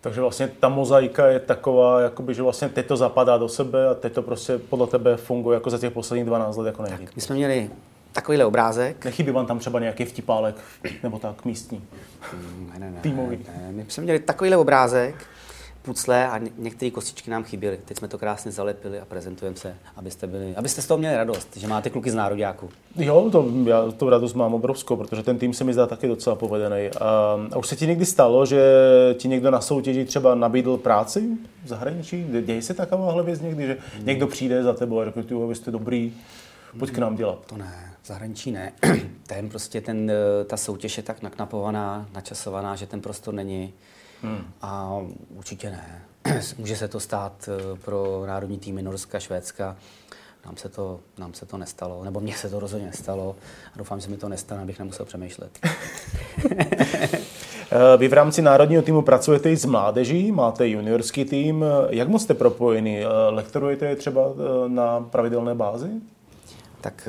Takže 0.00 0.20
vlastně 0.20 0.50
ta 0.60 0.68
mozaika 0.68 1.26
je 1.26 1.40
taková, 1.40 2.00
jakoby, 2.00 2.34
že 2.34 2.42
vlastně 2.42 2.68
teď 2.68 2.86
to 2.86 2.96
zapadá 2.96 3.38
do 3.38 3.48
sebe 3.48 3.88
a 3.88 3.94
teď 3.94 4.12
to 4.12 4.22
prostě 4.22 4.58
podle 4.58 4.86
tebe 4.86 5.16
funguje 5.16 5.54
jako 5.54 5.70
za 5.70 5.78
těch 5.78 5.92
posledních 5.92 6.26
12 6.26 6.56
let 6.56 6.66
jako 6.66 6.82
nejvíc. 6.82 7.08
Tak, 7.08 7.16
my 7.16 7.22
jsme 7.22 7.34
měli 7.34 7.70
takovýhle 8.12 8.44
obrázek. 8.44 9.04
Nechybí 9.04 9.30
vám 9.30 9.46
tam 9.46 9.58
třeba 9.58 9.80
nějaký 9.80 10.04
vtipálek 10.04 10.56
nebo 11.02 11.18
tak 11.18 11.44
místní? 11.44 11.84
Ne, 12.72 12.78
ne, 12.78 12.90
ne. 12.90 13.00
Týmový. 13.00 13.38
Ne, 13.48 13.72
my 13.72 13.84
jsme 13.88 14.02
měli 14.02 14.18
takovýhle 14.18 14.56
obrázek, 14.56 15.26
pucle 15.86 16.28
a 16.28 16.40
některé 16.58 16.90
kostičky 16.90 17.30
nám 17.30 17.44
chyběly. 17.44 17.78
Teď 17.84 17.96
jsme 17.96 18.08
to 18.08 18.18
krásně 18.18 18.52
zalepili 18.52 19.00
a 19.00 19.04
prezentujeme 19.04 19.56
se, 19.56 19.76
abyste, 19.96 20.26
byli, 20.26 20.56
abyste 20.56 20.82
z 20.82 20.86
toho 20.86 20.98
měli 20.98 21.16
radost, 21.16 21.56
že 21.56 21.68
máte 21.68 21.90
kluky 21.90 22.10
z 22.10 22.14
nároďáku. 22.14 22.68
Jo, 22.96 23.28
to, 23.32 23.48
já 23.64 23.90
tu 23.90 24.10
radost 24.10 24.34
mám 24.34 24.54
obrovskou, 24.54 24.96
protože 24.96 25.22
ten 25.22 25.38
tým 25.38 25.54
se 25.54 25.64
mi 25.64 25.72
zdá 25.72 25.86
taky 25.86 26.08
docela 26.08 26.36
povedený. 26.36 26.90
A, 27.00 27.36
a 27.52 27.58
už 27.58 27.66
se 27.66 27.76
ti 27.76 27.86
někdy 27.86 28.04
stalo, 28.06 28.46
že 28.46 28.62
ti 29.18 29.28
někdo 29.28 29.50
na 29.50 29.60
soutěži 29.60 30.04
třeba 30.04 30.34
nabídl 30.34 30.76
práci 30.76 31.28
v 31.64 31.68
zahraničí? 31.68 32.26
Děje 32.42 32.62
se 32.62 32.74
takováhle 32.74 33.22
věc 33.22 33.40
někdy, 33.40 33.66
že 33.66 33.76
hmm. 33.96 34.06
někdo 34.06 34.26
přijde 34.26 34.62
za 34.62 34.72
tebou 34.72 35.00
a 35.00 35.04
řekne, 35.04 35.22
ty 35.22 35.34
vy 35.34 35.54
jste 35.54 35.70
dobrý, 35.70 36.12
pojď 36.78 36.90
k 36.90 36.98
nám 36.98 37.16
dělat. 37.16 37.38
To 37.46 37.56
ne, 37.56 37.92
v 38.02 38.06
zahraničí 38.06 38.50
ne. 38.50 38.72
ten 39.26 39.48
prostě, 39.48 39.80
ten, 39.80 40.12
ta 40.46 40.56
soutěž 40.56 40.96
je 40.96 41.02
tak 41.02 41.22
naknapovaná, 41.22 42.08
načasovaná, 42.14 42.76
že 42.76 42.86
ten 42.86 43.00
prostor 43.00 43.34
není. 43.34 43.72
Hmm. 44.22 44.44
A 44.62 45.00
určitě 45.28 45.70
ne. 45.70 46.02
Může 46.58 46.76
se 46.76 46.88
to 46.88 47.00
stát 47.00 47.48
eh, 47.48 47.78
pro 47.84 48.24
národní 48.26 48.58
týmy 48.58 48.82
Norska, 48.82 49.20
Švédska. 49.20 49.76
Nám 50.46 50.56
se, 50.56 50.68
to, 50.68 51.00
nám 51.18 51.34
se 51.34 51.46
to 51.46 51.58
nestalo, 51.58 52.04
nebo 52.04 52.20
mně 52.20 52.34
se 52.34 52.50
to 52.50 52.60
rozhodně 52.60 52.86
nestalo. 52.86 53.36
A 53.74 53.78
doufám, 53.78 54.00
že 54.00 54.08
mi 54.08 54.16
to 54.16 54.28
nestane, 54.28 54.62
abych 54.62 54.78
nemusel 54.78 55.06
přemýšlet. 55.06 55.58
Eh, 57.70 57.96
vy 57.96 58.08
v 58.08 58.12
rámci 58.12 58.42
národního 58.42 58.82
týmu 58.82 59.02
pracujete 59.02 59.50
i 59.50 59.56
s 59.56 59.64
mládeží, 59.64 60.32
máte 60.32 60.68
juniorský 60.68 61.24
tým. 61.24 61.64
Jak 61.90 62.08
moc 62.08 62.22
jste 62.22 62.34
propojeni? 62.34 63.04
Eh, 63.04 63.08
lektorujete 63.30 63.86
je 63.86 63.96
třeba 63.96 64.22
na 64.68 65.00
pravidelné 65.00 65.54
bázi? 65.54 65.90
Tak 66.80 67.08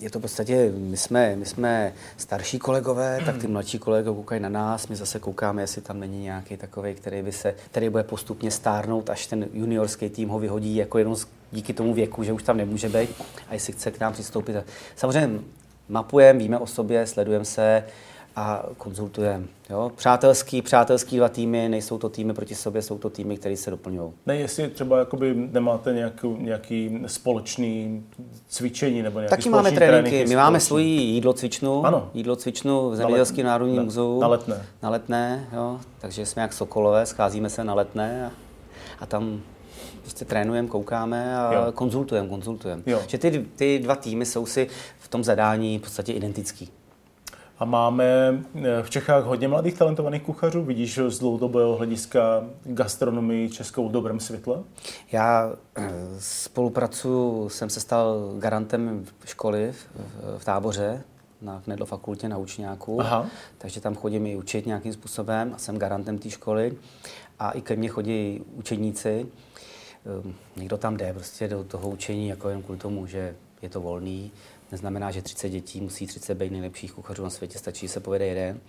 je 0.00 0.10
to 0.10 0.18
v 0.18 0.22
podstatě, 0.22 0.72
my 0.76 0.96
jsme, 0.96 1.36
my 1.36 1.46
jsme 1.46 1.92
starší 2.16 2.58
kolegové, 2.58 3.20
tak 3.26 3.38
ty 3.38 3.46
mladší 3.46 3.78
kolegové 3.78 4.16
koukají 4.16 4.40
na 4.40 4.48
nás, 4.48 4.88
my 4.88 4.96
zase 4.96 5.18
koukáme, 5.18 5.62
jestli 5.62 5.82
tam 5.82 6.00
není 6.00 6.22
nějaký 6.22 6.56
takový, 6.56 6.94
který, 6.94 7.22
by 7.22 7.32
se, 7.32 7.54
který 7.70 7.88
bude 7.88 8.02
postupně 8.02 8.50
stárnout, 8.50 9.10
až 9.10 9.26
ten 9.26 9.48
juniorský 9.52 10.08
tým 10.08 10.28
ho 10.28 10.38
vyhodí 10.38 10.76
jako 10.76 10.98
jenom 10.98 11.16
díky 11.52 11.72
tomu 11.72 11.94
věku, 11.94 12.22
že 12.22 12.32
už 12.32 12.42
tam 12.42 12.56
nemůže 12.56 12.88
být 12.88 13.10
a 13.48 13.54
jestli 13.54 13.72
chce 13.72 13.90
k 13.90 14.00
nám 14.00 14.12
přistoupit. 14.12 14.56
Samozřejmě 14.96 15.40
mapujeme, 15.88 16.38
víme 16.38 16.58
o 16.58 16.66
sobě, 16.66 17.06
sledujeme 17.06 17.44
se, 17.44 17.84
a 18.36 18.62
konzultujeme. 18.78 19.44
Jo? 19.70 19.92
Přátelský, 19.96 20.62
přátelský 20.62 21.16
dva 21.16 21.28
týmy, 21.28 21.68
nejsou 21.68 21.98
to 21.98 22.08
týmy 22.08 22.34
proti 22.34 22.54
sobě, 22.54 22.82
jsou 22.82 22.98
to 22.98 23.10
týmy, 23.10 23.36
které 23.36 23.56
se 23.56 23.70
doplňují. 23.70 24.12
Ne, 24.26 24.36
jestli 24.36 24.68
třeba 24.68 24.98
jakoby 24.98 25.34
nemáte 25.34 25.92
nějaký, 25.92 26.28
nějaký 26.38 27.02
společný 27.06 28.04
cvičení 28.48 29.02
nebo 29.02 29.18
nějaký 29.18 29.30
Taky 29.30 29.48
máme 29.48 29.72
tréninky. 29.72 30.26
My 30.26 30.36
máme 30.36 30.60
svoji 30.60 30.88
jídlo 30.88 31.32
cvičnu, 31.32 31.86
ano. 31.86 32.10
jídlo 32.14 32.36
cvičnu 32.36 32.90
v 32.90 32.96
Zemědělském 32.96 33.46
národním 33.46 33.82
muzeu. 33.82 34.20
Na 34.20 34.26
letné. 34.26 34.66
Na 34.82 34.90
letné, 34.90 35.48
jo. 35.52 35.80
Takže 36.00 36.26
jsme 36.26 36.42
jak 36.42 36.52
sokolové, 36.52 37.06
scházíme 37.06 37.50
se 37.50 37.64
na 37.64 37.74
letné 37.74 38.26
a, 38.26 38.30
a 39.00 39.06
tam 39.06 39.40
prostě 40.02 40.24
trénujeme, 40.24 40.68
koukáme 40.68 41.38
a 41.38 41.72
konzultujeme, 41.74 42.28
konzultujeme. 42.28 42.82
Že 43.06 43.18
ty, 43.18 43.46
ty 43.56 43.78
dva 43.78 43.96
týmy 43.96 44.26
jsou 44.26 44.46
si 44.46 44.68
v 44.98 45.08
tom 45.08 45.24
zadání 45.24 45.78
v 45.78 45.82
podstatě 45.82 46.12
identický. 46.12 46.70
A 47.58 47.64
máme 47.64 48.04
eh, 48.54 48.82
v 48.82 48.90
Čechách 48.90 49.24
hodně 49.24 49.48
mladých 49.48 49.78
talentovaných 49.78 50.22
kuchařů. 50.22 50.64
Vidíš 50.64 51.00
z 51.08 51.18
dlouhodobého 51.18 51.76
hlediska 51.76 52.44
gastronomii 52.64 53.50
českou 53.50 53.88
v 53.88 53.92
dobrém 53.92 54.20
světle? 54.20 54.62
Já 55.12 55.52
eh, 55.76 55.90
spolupracuji, 56.18 57.48
jsem 57.48 57.70
se 57.70 57.80
stal 57.80 58.34
garantem 58.38 59.04
školy 59.24 59.72
v, 59.72 59.88
v 60.38 60.44
táboře 60.44 61.02
na 61.42 61.60
Knedlo 61.60 61.86
fakultě 61.86 62.28
na 62.28 62.38
učňáku, 62.38 63.00
Aha. 63.00 63.26
takže 63.58 63.80
tam 63.80 63.94
chodím 63.94 64.26
i 64.26 64.36
učit 64.36 64.66
nějakým 64.66 64.92
způsobem 64.92 65.52
a 65.54 65.58
jsem 65.58 65.78
garantem 65.78 66.18
té 66.18 66.30
školy. 66.30 66.76
A 67.38 67.50
i 67.50 67.60
ke 67.62 67.76
mně 67.76 67.88
chodí 67.88 68.44
učeníci. 68.54 69.26
Ehm, 70.06 70.34
někdo 70.56 70.76
tam 70.76 70.96
jde 70.96 71.12
prostě 71.12 71.48
do 71.48 71.64
toho 71.64 71.88
učení 71.88 72.28
jako 72.28 72.48
jen 72.48 72.62
kvůli 72.62 72.78
tomu, 72.78 73.06
že 73.06 73.36
je 73.62 73.68
to 73.68 73.80
volný, 73.80 74.32
neznamená, 74.72 75.10
že 75.10 75.22
30 75.22 75.48
dětí 75.48 75.80
musí 75.80 76.06
30 76.06 76.34
být 76.34 76.52
nejlepších 76.52 76.92
kuchařů 76.92 77.22
na 77.22 77.30
světě, 77.30 77.58
stačí, 77.58 77.86
že 77.86 77.92
se 77.92 78.00
povede 78.00 78.26
jeden. 78.26 78.60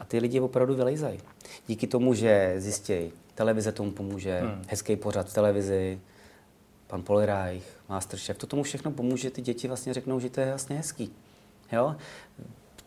A 0.00 0.04
ty 0.04 0.18
lidi 0.18 0.40
opravdu 0.40 0.74
vylejzají. 0.74 1.20
Díky 1.66 1.86
tomu, 1.86 2.14
že 2.14 2.54
zjistějí, 2.58 3.12
televize 3.34 3.72
tomu 3.72 3.90
pomůže, 3.90 4.40
hmm. 4.40 4.62
hezký 4.68 4.96
pořad 4.96 5.28
v 5.28 5.34
televizi, 5.34 6.00
pan 6.86 7.02
Polreich, 7.02 7.64
Masterchef, 7.88 8.38
to 8.38 8.46
tomu 8.46 8.62
všechno 8.62 8.90
pomůže, 8.90 9.30
ty 9.30 9.42
děti 9.42 9.68
vlastně 9.68 9.94
řeknou, 9.94 10.20
že 10.20 10.30
to 10.30 10.40
je 10.40 10.46
vlastně 10.46 10.76
hezký. 10.76 11.12
Jo? 11.72 11.96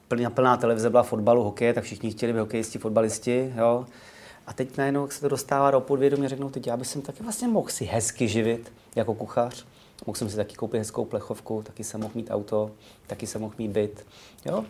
Plná, 0.08 0.30
plná 0.30 0.58
televize 0.58 0.89
byla 0.89 1.03
fotbalu, 1.03 1.43
hokeje, 1.43 1.73
tak 1.73 1.84
všichni 1.84 2.12
chtěli 2.12 2.34
být 2.34 2.39
hokejisti, 2.39 2.80
fotbalisti. 2.80 3.53
Jo? 3.58 3.86
A 4.47 4.53
teď 4.53 4.77
najednou, 4.77 5.01
jak 5.01 5.12
se 5.12 5.21
to 5.21 5.27
dostává 5.27 5.71
do 5.71 5.82
podvědomí, 5.82 6.27
řeknou, 6.27 6.49
teď 6.49 6.67
já 6.67 6.77
bych 6.77 6.97
taky 7.06 7.23
vlastně 7.23 7.47
mohl 7.47 7.69
si 7.69 7.86
hezky 7.86 8.27
živit 8.27 8.73
jako 8.95 9.13
kuchař. 9.13 9.65
Mohl 10.05 10.17
jsem 10.17 10.29
si 10.29 10.36
taky 10.36 10.55
koupit 10.55 10.77
hezkou 10.77 11.05
plechovku, 11.05 11.62
taky 11.62 11.83
jsem 11.83 12.01
mohl 12.01 12.13
mít 12.15 12.27
auto, 12.31 12.71
taky 13.07 13.27
jsem 13.27 13.41
mohl 13.41 13.53
mít 13.57 13.71
byt. 13.71 14.05
Jo? 14.45 14.65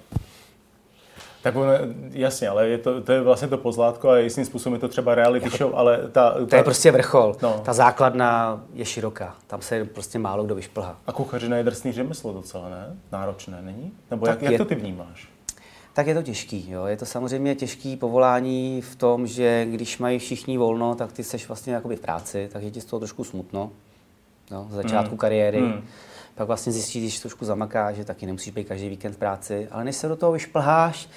Tak 1.41 1.55
ono, 1.55 1.71
jasně, 2.11 2.49
ale 2.49 2.67
je 2.67 2.77
to, 2.77 3.01
to 3.01 3.11
je 3.11 3.21
vlastně 3.21 3.47
to 3.47 3.57
pozlátko 3.57 4.09
a 4.09 4.17
jistým 4.17 4.45
způsobem 4.45 4.73
je 4.73 4.79
to 4.79 4.87
třeba 4.87 5.15
reality 5.15 5.45
jako, 5.45 5.57
show, 5.57 5.75
ale 5.75 5.97
ta, 5.97 6.31
ta... 6.31 6.45
To 6.45 6.55
je 6.55 6.63
prostě 6.63 6.91
vrchol. 6.91 7.35
No. 7.41 7.61
Ta 7.65 7.73
základna 7.73 8.63
je 8.73 8.85
široká. 8.85 9.35
Tam 9.47 9.61
se 9.61 9.85
prostě 9.85 10.19
málo 10.19 10.43
kdo 10.43 10.55
vyšplhá. 10.55 10.97
A 11.07 11.11
kuchařina 11.11 11.57
je 11.57 11.63
drsný 11.63 11.91
řemeslo 11.91 12.33
docela, 12.33 12.69
ne? 12.69 12.97
Náročné, 13.11 13.61
není? 13.61 13.91
Nebo 14.11 14.27
jak, 14.27 14.41
jak 14.41 14.51
je, 14.51 14.57
to 14.57 14.65
ty 14.65 14.75
vnímáš? 14.75 15.29
Tak 15.93 16.07
je 16.07 16.13
to 16.15 16.23
těžký. 16.23 16.71
Jo. 16.71 16.85
Je 16.85 16.97
to 16.97 17.05
samozřejmě 17.05 17.55
těžký 17.55 17.95
povolání 17.97 18.81
v 18.81 18.95
tom, 18.95 19.27
že 19.27 19.65
když 19.65 19.97
mají 19.97 20.19
všichni 20.19 20.57
volno, 20.57 20.95
tak 20.95 21.11
ty 21.11 21.23
seš 21.23 21.47
vlastně 21.47 21.73
jakoby 21.73 21.95
v 21.95 21.99
práci, 21.99 22.49
takže 22.53 22.71
ti 22.71 22.81
z 22.81 22.85
toho 22.85 22.99
trošku 22.99 23.23
smutno. 23.23 23.71
Jo, 24.51 24.67
z 24.69 24.73
začátku 24.73 25.11
mm. 25.11 25.17
kariéry. 25.17 25.61
Mm. 25.61 25.83
Pak 26.35 26.47
vlastně 26.47 26.71
zjistíš, 26.71 27.03
když 27.03 27.19
trošku 27.19 27.45
zamakáš, 27.45 27.95
že 27.95 28.05
taky 28.05 28.25
nemusíš 28.25 28.53
být 28.53 28.67
každý 28.67 28.89
víkend 28.89 29.13
v 29.13 29.17
práci, 29.17 29.67
ale 29.71 29.83
než 29.83 29.95
se 29.95 30.07
do 30.07 30.15
toho 30.15 30.31
vyšplháš, 30.31 31.09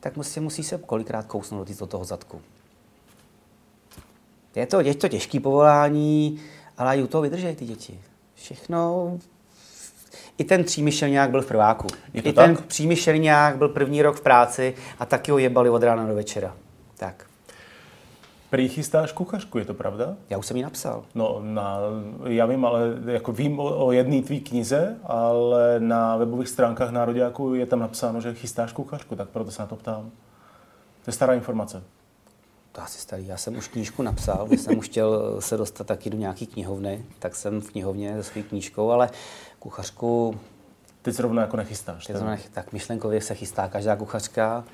tak 0.00 0.14
prostě 0.14 0.40
musí 0.40 0.62
se 0.62 0.78
kolikrát 0.86 1.26
kousnout 1.26 1.68
do 1.68 1.86
toho 1.86 2.04
zadku. 2.04 2.40
Je 4.54 4.66
to, 4.66 4.80
je 4.80 4.94
to 4.94 5.08
těžké 5.08 5.40
povolání, 5.40 6.40
ale 6.78 6.98
i 6.98 7.02
u 7.02 7.06
toho 7.06 7.22
vydržej 7.22 7.56
ty 7.56 7.64
děti. 7.64 8.00
Všechno 8.34 9.18
i 10.38 10.44
ten 10.44 10.64
přímyšelňák 10.64 11.30
byl 11.30 11.42
v 11.42 11.46
prváku. 11.46 11.86
I 12.12 12.32
tak? 12.32 12.34
ten 12.34 12.56
přímyšelňák 12.66 13.56
byl 13.56 13.68
první 13.68 14.02
rok 14.02 14.16
v 14.16 14.20
práci 14.20 14.74
a 14.98 15.06
taky 15.06 15.30
ho 15.30 15.38
jebali 15.38 15.70
od 15.70 15.82
rána 15.82 16.06
do 16.06 16.14
večera. 16.14 16.56
Tak. 16.96 17.26
Prý 18.52 18.68
chystáš 18.68 19.12
kuchařku, 19.12 19.58
je 19.58 19.64
to 19.64 19.74
pravda? 19.74 20.16
Já 20.30 20.38
už 20.38 20.46
jsem 20.46 20.56
ji 20.56 20.62
napsal. 20.62 21.04
No, 21.14 21.40
na, 21.42 21.78
já 22.24 22.46
vím, 22.46 22.64
ale 22.64 22.80
jako 23.06 23.32
vím 23.32 23.60
o, 23.60 23.86
o 23.86 23.92
jedné 23.92 24.22
tvý 24.22 24.40
knize, 24.40 24.96
ale 25.04 25.80
na 25.80 26.16
webových 26.16 26.48
stránkách 26.48 26.90
Nároďáku 26.90 27.54
je 27.54 27.66
tam 27.66 27.78
napsáno, 27.78 28.20
že 28.20 28.34
chystáš 28.34 28.72
kuchařku, 28.72 29.16
tak 29.16 29.28
proto 29.28 29.50
se 29.50 29.62
na 29.62 29.68
to 29.68 29.76
ptám. 29.76 30.10
To 31.04 31.08
je 31.08 31.12
stará 31.12 31.34
informace. 31.34 31.82
To 32.72 32.82
asi 32.82 32.98
starý. 32.98 33.26
Já 33.26 33.36
jsem 33.36 33.56
už 33.56 33.68
knížku 33.68 34.02
napsal, 34.02 34.46
když 34.46 34.60
jsem 34.60 34.78
už 34.78 34.86
chtěl 34.86 35.40
se 35.40 35.56
dostat 35.56 35.86
taky 35.86 36.10
do 36.10 36.16
nějaký 36.16 36.46
knihovny, 36.46 37.04
tak 37.18 37.36
jsem 37.36 37.60
v 37.60 37.70
knihovně 37.70 38.16
se 38.16 38.22
svou 38.22 38.42
knížkou, 38.42 38.90
ale 38.90 39.10
kuchařku... 39.58 40.40
Ty 41.02 41.12
zrovna 41.12 41.42
jako 41.42 41.56
nechystáš. 41.56 42.06
Teď 42.06 42.16
zrovna, 42.16 42.36
tak 42.52 42.72
myšlenkově 42.72 43.20
se 43.20 43.34
chystá 43.34 43.68
každá 43.68 43.96
kuchařka 43.96 44.64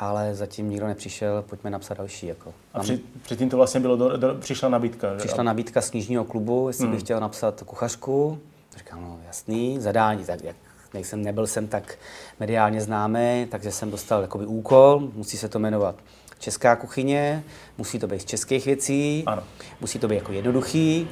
ale 0.00 0.34
zatím 0.34 0.70
nikdo 0.70 0.86
nepřišel, 0.86 1.42
pojďme 1.42 1.70
napsat 1.70 1.98
další. 1.98 2.26
Jako. 2.26 2.54
A 2.74 2.80
při, 2.80 3.00
předtím 3.22 3.50
to 3.50 3.56
vlastně 3.56 3.80
bylo, 3.80 3.96
do, 3.96 4.16
do, 4.16 4.34
přišla 4.34 4.68
nabídka? 4.68 5.08
Přišla 5.16 5.36
že? 5.36 5.42
nabídka 5.42 5.80
z 5.80 5.90
knižního 5.90 6.24
klubu, 6.24 6.68
jestli 6.68 6.84
hmm. 6.84 6.92
bych 6.92 7.02
chtěl 7.02 7.20
napsat 7.20 7.62
kuchařku. 7.62 8.38
Říkám, 8.76 9.02
no 9.02 9.20
jasný, 9.26 9.80
zadání, 9.80 10.24
tak 10.24 10.44
jak 10.44 10.56
nejsem, 10.94 11.22
nebyl 11.22 11.46
jsem 11.46 11.68
tak 11.68 11.98
mediálně 12.40 12.80
známý, 12.80 13.46
takže 13.50 13.70
jsem 13.70 13.90
dostal 13.90 14.22
jakoby 14.22 14.46
úkol, 14.46 15.10
musí 15.14 15.36
se 15.36 15.48
to 15.48 15.58
jmenovat 15.58 15.94
Česká 16.38 16.76
kuchyně, 16.76 17.44
musí 17.78 17.98
to 17.98 18.06
být 18.06 18.20
z 18.20 18.24
českých 18.24 18.66
věcí, 18.66 19.22
ano. 19.26 19.42
musí 19.80 19.98
to 19.98 20.08
být 20.08 20.14
jako 20.14 20.32
jednoduchý, 20.32 21.08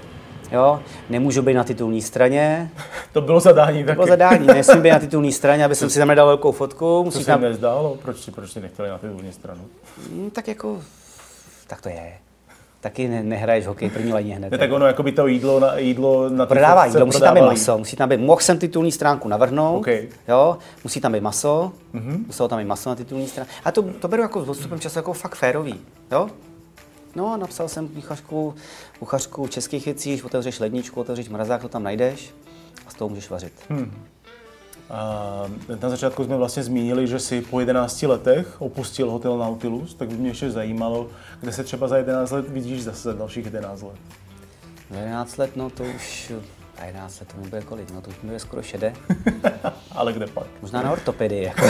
Jo? 0.53 0.81
Nemůžu 1.11 1.43
být 1.43 1.55
na 1.55 1.65
titulní 1.65 2.03
straně. 2.03 2.71
To 3.13 3.21
bylo 3.21 3.41
zadání 3.41 3.85
taky. 3.85 3.87
To 3.87 3.95
bylo 3.95 4.07
zadání. 4.07 4.47
Nesmím 4.55 4.83
být 4.83 4.91
na 4.91 4.99
titulní 4.99 5.33
straně, 5.33 5.65
aby 5.65 5.75
jsem 5.75 5.91
si 5.91 5.99
tam 5.99 6.09
nedal 6.09 6.27
velkou 6.27 6.53
fotku. 6.53 7.05
Musí 7.05 7.19
to 7.19 7.25
se 7.25 7.31
tam... 7.31 7.41
nezdálo? 7.41 7.97
Proč, 8.03 8.31
proč 8.35 8.51
si 8.51 8.61
nechtěli 8.61 8.89
na 8.89 8.99
titulní 8.99 9.33
stranu? 9.33 9.61
Hmm, 10.11 10.31
tak 10.31 10.49
jako, 10.49 10.83
tak 11.67 11.81
to 11.81 11.89
je. 11.89 12.13
Taky 12.81 13.09
ne, 13.09 13.23
nehraješ 13.23 13.67
hokej 13.67 13.91
první 13.91 14.13
lení 14.13 14.33
hned. 14.33 14.53
Ne, 14.53 14.59
tak 14.59 14.73
ono 14.73 14.87
jako 14.87 15.03
by 15.03 15.13
to 15.13 15.27
jídlo 15.27 15.61
na, 15.61 15.79
jídlo 15.79 16.29
na 16.29 16.47
Prodává 16.47 16.85
jídlo, 16.87 17.07
musí 17.07 17.21
tam 17.21 17.35
být 17.35 17.41
maso. 17.41 17.79
Musí 17.79 17.97
tam 17.97 18.09
být, 18.09 18.21
mohl 18.21 18.41
jsem 18.41 18.59
titulní 18.59 18.93
stránku 18.93 19.29
navrhnout, 19.29 19.79
okay. 19.79 20.09
jo, 20.29 20.59
musí 20.85 21.01
tam 21.01 21.13
být 21.13 21.21
maso, 21.21 21.73
mm-hmm. 21.95 22.27
muselo 22.27 22.49
tam 22.49 22.59
být 22.59 22.65
maso 22.65 22.91
na 22.91 22.97
titulní 22.97 23.29
stránku. 23.29 23.53
A 23.65 23.73
to, 23.73 23.83
to 23.83 24.09
beru 24.09 24.23
jako 24.23 24.43
s 24.43 24.45
postupem 24.45 24.81
času 24.81 24.99
jako 24.99 25.13
fakt 25.13 25.35
férový, 25.35 25.81
jo. 26.13 26.29
No 27.14 27.33
a 27.33 27.37
napsal 27.37 27.68
jsem 27.68 27.88
kuchařku, 27.88 28.55
kuchařku 28.99 29.49
českých 29.49 29.85
věcí, 29.85 30.11
když 30.11 30.23
otevřeš 30.23 30.61
ledničku, 30.61 31.01
otevřeš 31.01 31.29
mrazák, 31.29 31.62
to 31.62 31.68
tam 31.68 31.83
najdeš 31.83 32.35
a 32.87 32.90
z 32.90 32.94
toho 32.94 33.09
můžeš 33.09 33.31
vařit. 33.31 33.53
Hmm. 33.68 34.09
A 34.90 35.44
na 35.83 35.90
začátku 35.90 36.25
jsme 36.25 36.37
vlastně 36.37 36.62
zmínili, 36.62 37.07
že 37.07 37.18
si 37.18 37.40
po 37.40 37.61
11 37.61 38.03
letech 38.03 38.62
opustil 38.62 39.11
hotel 39.11 39.38
Nautilus, 39.38 39.94
tak 39.94 40.09
by 40.09 40.14
mě 40.14 40.31
ještě 40.31 40.51
zajímalo, 40.51 41.09
kde 41.40 41.53
se 41.53 41.64
třeba 41.64 41.88
za 41.88 41.97
11 41.97 42.31
let 42.31 42.49
vidíš 42.49 42.85
zase 42.85 43.03
za 43.03 43.12
dalších 43.12 43.44
11 43.44 43.83
let. 43.83 43.99
Za 44.90 44.97
11 44.97 45.37
let, 45.37 45.57
no 45.57 45.71
to 45.71 45.85
už 45.85 46.33
a 46.79 46.87
11 46.87 47.21
let 47.21 47.29
to 47.33 47.41
mi 47.41 47.49
bude 47.49 47.62
kolik? 47.62 47.91
No 47.91 48.01
to 48.01 48.11
už 48.11 48.17
mi 48.23 48.27
bude 48.27 48.38
skoro 48.38 48.62
šede. 48.62 48.93
Ale 49.93 50.12
kde 50.12 50.27
pak? 50.27 50.47
Možná 50.62 50.83
na 50.83 50.93
ortopedii, 50.93 51.43
jako. 51.43 51.67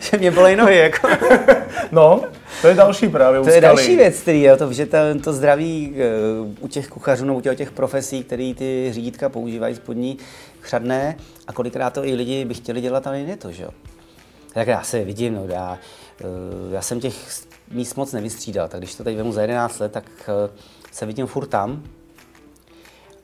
že 0.00 0.18
mě 0.18 0.30
bolej 0.30 0.56
nohy, 0.56 0.76
jako. 0.76 1.08
no, 1.92 2.22
to 2.62 2.68
je 2.68 2.74
další 2.74 3.08
právě 3.08 3.40
To 3.40 3.50
je 3.50 3.60
další 3.60 3.96
věc, 3.96 4.20
který 4.20 4.42
je 4.42 4.56
to, 4.56 4.72
že 4.72 4.86
to, 4.86 4.96
to 5.24 5.32
zdraví 5.32 5.94
uh, 6.40 6.64
u 6.64 6.68
těch 6.68 6.88
kuchařů 6.88 7.24
nebo 7.24 7.38
u 7.38 7.40
těch 7.40 7.70
profesí, 7.70 8.24
který 8.24 8.54
ty 8.54 8.88
řídítka 8.92 9.28
používají 9.28 9.74
spodní, 9.74 10.18
chřadné 10.60 11.16
a 11.46 11.52
kolikrát 11.52 11.90
to 11.90 12.04
i 12.04 12.14
lidi 12.14 12.44
by 12.44 12.54
chtěli 12.54 12.80
dělat, 12.80 13.06
ale 13.06 13.18
je 13.18 13.36
to, 13.36 13.52
že 13.52 13.62
jo. 13.62 13.70
Tak 14.54 14.68
já 14.68 14.82
se 14.82 15.04
vidím, 15.04 15.34
no, 15.34 15.44
já, 15.48 15.78
uh, 16.24 16.72
já 16.72 16.82
jsem 16.82 17.00
těch 17.00 17.14
míst 17.70 17.96
moc 17.96 18.12
nevystřídal, 18.12 18.68
tak 18.68 18.80
když 18.80 18.94
to 18.94 19.04
teď 19.04 19.16
vemu 19.16 19.32
za 19.32 19.40
11 19.40 19.78
let, 19.78 19.92
tak 19.92 20.04
uh, 20.28 20.56
se 20.92 21.06
vidím 21.06 21.26
furt 21.26 21.46
tam, 21.46 21.82